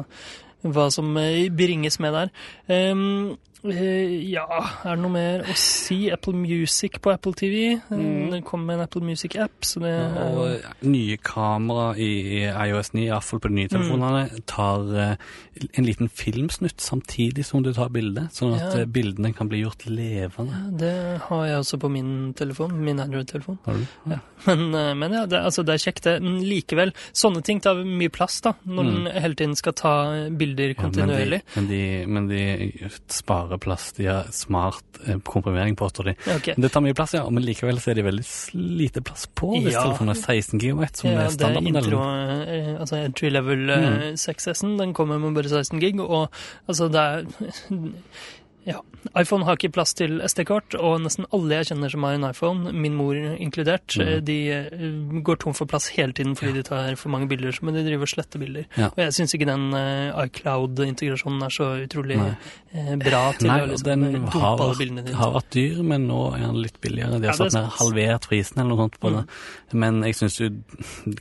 hva 0.63 0.87
som 0.93 1.11
eh, 1.19 1.49
bringes 1.51 1.99
med 2.03 2.15
der. 2.15 2.31
Eh, 2.71 2.95
ja, 3.71 4.45
er 4.85 4.95
det 4.95 5.01
noe 5.01 5.11
mer 5.13 5.43
å 5.49 5.55
si? 5.59 5.97
Apple 6.13 6.33
Music 6.37 6.99
på 7.03 7.11
Apple 7.13 7.33
TV. 7.37 7.75
Mm. 7.89 8.31
Det 8.33 8.41
kommer 8.47 8.65
med 8.69 8.75
en 8.79 8.83
Apple 8.85 9.01
Music-app, 9.05 9.65
så 9.65 9.81
det 9.83 9.91
er 9.93 10.35
Og 10.35 10.85
nye 10.87 11.17
kamera 11.23 11.95
i 11.97 12.09
iOS 12.49 12.93
9, 12.93 13.05
iallfall 13.07 13.41
på 13.43 13.51
de 13.51 13.57
nye 13.61 13.71
telefonene, 13.71 14.23
tar 14.49 14.85
eh, 14.95 15.15
en 15.79 15.87
liten 15.87 16.09
filmsnutt 16.11 16.81
samtidig 16.83 17.45
som 17.47 17.63
du 17.65 17.71
tar 17.73 17.89
bilde, 17.93 18.27
sånn 18.35 18.55
at 18.57 18.65
Ja. 18.75 18.81
eh, 18.81 18.85
bildene 18.85 19.33
kan 19.35 19.49
bli 19.51 19.63
gjort 19.63 19.85
levende. 19.89 20.61
Det 20.79 20.93
har 21.27 21.45
jeg 21.47 21.59
også 21.63 21.79
på 21.81 21.89
min 21.91 22.33
telefon, 22.33 22.77
min 22.83 22.99
Android-telefon. 22.99 23.59
Ja. 24.11 24.19
Men, 24.45 24.75
eh, 24.75 24.93
men 24.93 25.11
ja, 25.15 25.25
det, 25.25 25.39
altså, 25.41 25.63
det 25.65 25.73
er 25.73 25.81
kjekt 25.81 26.03
det. 26.05 26.21
Men 26.21 26.41
likevel, 26.45 26.91
sånne 27.15 27.41
ting 27.41 27.59
tar 27.63 27.79
mye 27.83 28.11
plass 28.13 28.41
da, 28.45 28.51
når 28.67 28.83
den 28.91 29.07
hele 29.23 29.35
tiden 29.39 29.55
skal 29.57 29.73
ta 29.73 29.93
bilder 30.37 30.75
kontinuerlig. 30.77 31.39
Ja, 31.41 31.61
men, 31.61 31.69
de, 31.71 31.79
men, 32.05 32.27
de, 32.29 32.41
men 32.45 32.81
de 32.83 32.89
sparer 33.09 33.54
plass. 33.61 33.91
De 33.97 34.05
har 34.09 34.27
smart 34.31 34.99
eh, 35.07 35.17
komprimering 35.23 35.75
på 35.77 35.87
de. 36.05 36.15
Okay. 36.37 36.55
Det 36.57 36.71
tar 36.71 36.81
mye 36.81 36.93
plass, 36.97 37.13
ja, 37.17 37.23
men 37.29 37.43
likevel 37.45 37.79
så 37.81 37.91
er 37.91 37.99
de 37.99 38.05
veldig 38.07 38.25
lite 38.55 39.01
plass 39.05 39.25
på 39.35 39.53
hvis 39.61 39.73
Ja. 39.73 39.83
telefonen 39.83 40.15
er 40.15 40.21
16 40.21 40.59
GB, 40.59 40.85
som 40.93 41.09
Ja, 41.11 41.21
er 41.25 41.29
det 41.29 41.41
er 41.49 41.59
intro, 41.71 42.01
eh, 42.01 42.79
altså 42.79 43.01
entry 43.03 43.29
level 43.29 43.69
eh, 43.69 43.85
Mm. 43.85 44.17
6S-en, 44.17 44.77
den 44.77 44.93
kommer 44.93 45.19
med 45.19 45.33
bare 45.35 45.49
16 45.49 45.79
gig, 45.79 45.99
og 45.99 46.29
altså 46.67 46.89
det 46.91 46.99
er 46.99 47.25
ja, 48.65 48.79
iPhone 49.21 49.45
har 49.45 49.55
ikke 49.59 49.69
plass 49.75 49.93
til 49.93 50.17
SD-kort, 50.25 50.73
og 50.79 50.99
nesten 51.03 51.27
alle 51.35 51.59
jeg 51.59 51.67
kjenner 51.69 51.91
som 51.93 52.03
har 52.07 52.15
en 52.17 52.23
iPhone, 52.31 52.71
min 52.73 52.95
mor 52.97 53.13
inkludert, 53.15 53.93
Mm. 53.95 54.07
eh, 54.07 54.19
de 54.25 54.37
eh, 54.51 55.21
går 55.21 55.37
tom 55.43 55.53
for 55.53 55.65
plass 55.69 55.89
hele 55.93 56.13
tiden 56.17 56.33
fordi 56.35 56.53
de 56.57 56.63
tar 56.63 56.95
for 56.97 57.09
mange 57.13 57.27
bilder, 57.29 57.53
men 57.61 57.75
de 57.77 57.83
driver 57.85 58.01
og 58.07 58.09
sletter 58.09 58.39
bilder. 58.41 58.65
Ja. 58.77 58.87
Og 58.87 58.97
jeg 59.03 59.13
syns 59.13 59.35
ikke 59.37 59.45
den 59.51 59.67
eh, 59.77 60.25
iCloud-integrasjonen 60.25 61.43
er 61.45 61.53
så 61.53 61.67
utrolig 61.85 62.17
Nei. 62.17 62.33
bra 62.97 63.21
til 63.37 63.47
Nei, 63.51 63.59
å 63.61 63.69
liksom, 63.69 63.85
den 63.85 64.13
dumpe 64.17 64.39
har, 64.41 64.57
alle 64.65 64.75
bildene 64.81 65.05
dine. 65.05 65.15
har 65.21 65.31
vært 65.37 65.49
dyr, 65.53 65.83
men 65.83 66.07
nå 66.09 66.19
er 66.33 66.45
den 66.47 66.61
litt 66.65 66.81
billigere. 66.81 67.19
De 67.21 67.29
har 67.29 67.35
ja, 67.35 67.37
satt 67.37 67.53
ned 67.53 67.69
halvert 67.77 68.27
prisen 68.29 68.59
eller 68.59 68.73
noe 68.75 68.83
sånt 68.87 68.99
på 68.99 69.13
Mm. 69.13 69.15
det. 69.21 69.75
Men 69.77 70.01
jeg 70.03 70.15
syns 70.15 70.39
jo 70.41 70.49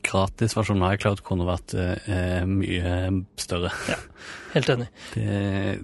gratisversjonen 0.03 0.83
av 0.89 0.95
iCloud 0.97 1.23
kunne 1.27 1.47
vært 1.49 1.75
eh, 1.77 2.45
mye 2.49 3.25
større. 3.41 3.71
Ja, 3.91 3.97
Helt 4.55 4.69
enig. 4.71 4.89
Det 5.15 5.83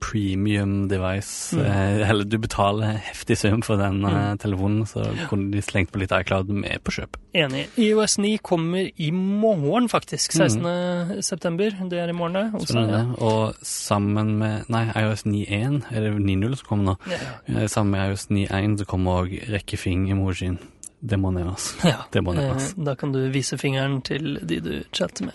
premium 0.00 0.88
device. 0.88 1.56
Mm. 1.56 1.64
Eh, 1.66 2.10
eller 2.10 2.24
du 2.24 2.38
betaler 2.38 2.98
heftig 3.08 3.36
sum 3.38 3.62
for 3.62 3.76
den 3.76 4.04
eh, 4.04 4.10
Mm. 4.32 4.38
telefonen, 4.38 4.86
så 4.86 5.04
kunne 5.28 5.50
de 5.52 5.62
slengt 5.62 5.90
på 5.92 5.98
litt 6.00 6.10
iCloud 6.12 6.48
med 6.48 6.82
på 6.84 6.90
kjøp. 6.92 7.16
Enig. 7.34 7.66
IOS 7.76 8.18
9 8.18 8.38
kommer 8.42 8.90
i 8.96 9.10
morgen, 9.10 9.88
faktisk. 9.88 10.34
Mm. 10.34 10.48
16. 10.48 11.22
september. 11.22 11.70
Det 11.90 11.98
er 11.98 12.08
i 12.08 12.12
morgen, 12.12 12.34
det. 12.34 12.46
Onsdag, 12.54 12.66
Spennende. 12.68 13.18
Og 13.20 13.54
sammen 13.62 14.38
med 14.38 14.64
Nei, 14.68 14.84
iOS 14.96 15.22
9.1, 15.26 15.82
er 15.90 16.00
det 16.00 16.14
9.0 16.18 16.56
som 16.56 16.66
kommer 16.68 16.84
nå? 16.84 16.96
Ja. 17.10 17.18
Ja. 17.48 17.60
Eh, 17.62 17.68
Sammen 17.68 17.90
med 17.92 18.10
iOS 18.10 18.26
9.1 18.30 18.78
så 18.78 18.84
kommer 18.86 19.22
òg 19.24 19.38
rekkefing-emojien. 19.50 20.58
Det 21.00 21.18
må 21.20 21.30
nevnes. 21.32 21.68
Ja. 21.84 22.04
Det 22.10 22.22
må 22.24 22.34
nevnes. 22.34 22.72
Eh, 22.76 22.82
Da 22.84 22.94
kan 22.98 23.12
du 23.12 23.20
vise 23.30 23.56
fingeren 23.60 24.00
til 24.02 24.38
de 24.42 24.58
du 24.60 24.72
chatter 24.92 25.26
med. 25.28 25.34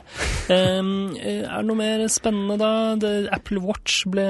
Eh, 0.52 1.40
er 1.48 1.62
det 1.62 1.66
noe 1.70 1.78
mer 1.80 2.04
spennende, 2.12 2.58
da? 2.60 2.72
Det, 3.00 3.30
Apple 3.32 3.62
Watch 3.64 4.04
ble 4.12 4.26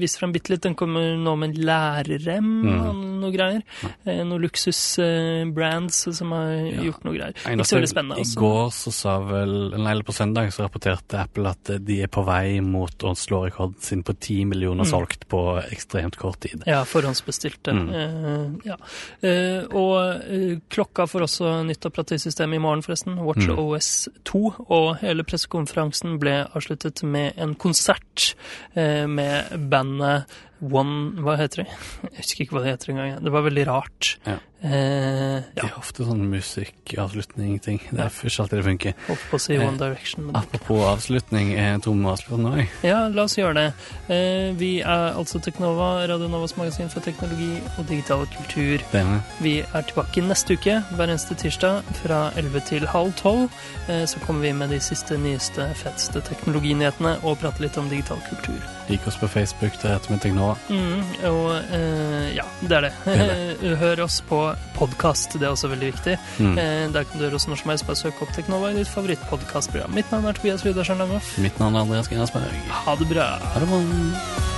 vist 0.00 0.18
frem 0.18 0.32
bitte 0.34 0.50
litt. 0.50 0.62
Den 0.66 0.74
kommer 0.74 1.14
nå 1.20 1.36
med 1.38 1.54
en 1.54 1.64
lærerrem 1.68 2.50
Mm. 2.64 2.80
og 2.88 2.96
noe 3.24 3.32
greier. 3.32 3.62
Eh, 4.06 4.22
noen 4.24 4.42
luksusbrands 4.42 6.02
som 6.16 6.32
har 6.34 6.50
gjort 6.84 7.04
noe 7.06 7.14
greier. 7.16 7.34
Ikke 7.44 7.66
så 7.68 7.78
veldig 7.78 7.90
spennende. 7.92 8.18
I 8.18 8.24
Altså. 8.24 8.40
går 8.40 8.70
så 8.74 8.92
sa 8.92 9.14
vel, 9.20 9.54
eller 9.74 10.02
på 10.02 10.12
søndag 10.16 10.50
så 10.54 10.64
rapporterte 10.66 11.18
Apple 11.20 11.48
at 11.50 11.70
de 11.84 12.00
er 12.02 12.08
på 12.08 12.24
vei 12.26 12.60
mot 12.60 12.96
å 13.04 13.14
slå 13.16 13.44
rekorden 13.48 13.80
sin 13.80 14.02
på 14.02 14.14
10 14.18 14.44
millioner 14.46 14.84
Mm. 14.84 14.90
solgt 14.90 15.26
på 15.28 15.40
ekstremt 15.70 16.16
kort 16.16 16.40
tid. 16.40 16.62
Ja, 16.66 16.82
forhåndsbestilte. 16.84 17.72
Mm. 17.72 17.88
Eh, 17.94 18.50
ja. 18.64 18.76
Eh, 19.22 19.64
og 19.70 20.60
klokka 20.72 21.06
får 21.06 21.26
også 21.26 21.50
nytt 21.68 21.86
operativsystem 21.86 22.54
i 22.54 22.60
morgen, 22.62 22.82
forresten. 22.82 23.18
Watch 23.18 23.48
Mm. 23.48 23.58
OS 23.58 24.08
2. 24.24 24.54
Og 24.68 24.96
hele 25.02 25.24
pressekonferansen 25.24 26.18
ble 26.18 26.46
avsluttet 26.54 27.02
med 27.02 27.32
en 27.36 27.54
konsert 27.54 28.34
eh, 28.74 29.06
med 29.06 29.68
bandet 29.70 30.24
One 30.72 31.22
Hva 31.24 31.36
heter 31.40 31.64
det? 31.64 31.68
Jeg 32.14 32.18
husker 32.22 32.44
ikke 32.46 32.56
hva 32.58 32.64
det 32.64 32.74
heter 32.74 32.94
engang. 32.94 33.16
Det 33.24 33.32
var 33.34 33.42
veldig 33.48 33.66
rart. 33.68 34.16
Ja. 34.26 34.38
Eh, 34.64 35.42
Det 35.52 35.60
ja, 35.60 35.66
er 35.68 35.74
ofte 35.76 36.06
sånn 36.08 36.22
musikkavslutning-ting. 36.30 37.80
Det 37.90 38.00
er 38.00 38.08
først 38.12 38.40
alltid 38.40 38.58
det 38.62 38.64
funker. 38.64 38.94
holdt 39.08 39.24
på 39.30 39.36
å 39.36 39.42
si 39.44 39.54
Eh, 39.58 39.66
One 39.68 39.76
Direction. 39.78 40.26
Men 40.26 40.36
Apropos 40.40 40.84
avslutning, 40.88 41.50
jeg 41.52 41.82
Tom 41.84 42.00
må 42.00 42.12
avslutte 42.14 42.66
ja, 42.82 43.08
la 43.08 43.22
oss 43.26 43.36
gjøre 43.36 43.54
det. 43.54 43.66
Eh, 44.08 44.52
vi 44.56 44.80
er 44.80 45.12
altså 45.18 45.40
Teknova, 45.44 46.06
Radio 46.08 46.28
Novas 46.28 46.56
magasin 46.56 46.88
for 46.88 47.00
teknologi 47.04 47.60
og 47.78 47.86
digital 47.88 48.24
kultur. 48.36 48.80
Denne. 48.92 49.20
Vi 49.40 49.58
er 49.60 49.82
tilbake 49.82 50.24
neste 50.24 50.56
uke, 50.56 50.78
hver 50.96 51.08
eneste 51.12 51.34
tirsdag 51.36 51.82
fra 52.00 52.30
11 52.36 52.60
til 52.70 52.86
halv 52.86 53.12
12. 53.20 53.50
Eh, 53.88 54.04
Så 54.06 54.18
kommer 54.26 54.40
vi 54.40 54.52
med 54.52 54.70
de 54.70 54.80
siste, 54.80 55.18
nyeste, 55.18 55.68
feteste 55.74 56.20
teknologinyhetene 56.24 57.18
og 57.24 57.38
prater 57.38 57.62
litt 57.68 57.76
om 57.78 57.88
digital 57.88 58.18
kultur. 58.30 58.60
Lik 58.88 59.06
oss 59.06 59.16
på 59.16 59.28
Facebook, 59.28 59.72
der 59.82 59.98
heter 59.98 60.10
vi 60.14 60.18
Teknova. 60.18 60.53
Mm, 60.68 61.02
og 61.30 61.50
uh, 61.70 62.28
ja, 62.34 62.46
det 62.62 62.78
er 62.78 62.88
det. 62.88 62.92
Det 63.04 63.74
Hør 63.82 64.04
oss 64.06 64.20
på 64.28 64.40
podkast, 64.78 65.38
det 65.38 65.48
er 65.48 65.52
også 65.54 65.70
veldig 65.72 65.92
viktig. 65.92 66.16
Mm. 66.38 66.56
Uh, 66.56 66.86
der 66.94 67.08
kan 67.08 67.20
du 67.20 67.26
høre 67.26 67.40
oss 67.40 67.48
når 67.50 67.62
som 67.62 67.74
helst. 67.74 67.88
Bare 67.90 68.00
søk 68.00 68.24
opp 68.24 68.34
Teknova 68.36 68.72
i 68.72 68.80
ditt 68.80 68.90
favorittpodkastprogram. 68.92 69.94
Mitt 69.96 70.10
navn 70.14 70.30
er 70.30 70.38
Tobias 70.38 70.66
Widersen 70.66 71.02
Langhoff. 71.02 71.36
Mitt 71.42 71.60
navn 71.62 71.78
er 71.78 71.86
Andreas 71.86 72.10
Grenasberg. 72.12 72.74
Ha 72.84 72.98
det 73.00 73.10
bra. 73.12 73.30
Ha 73.54 73.64
det 73.64 73.70
bra. 73.72 74.53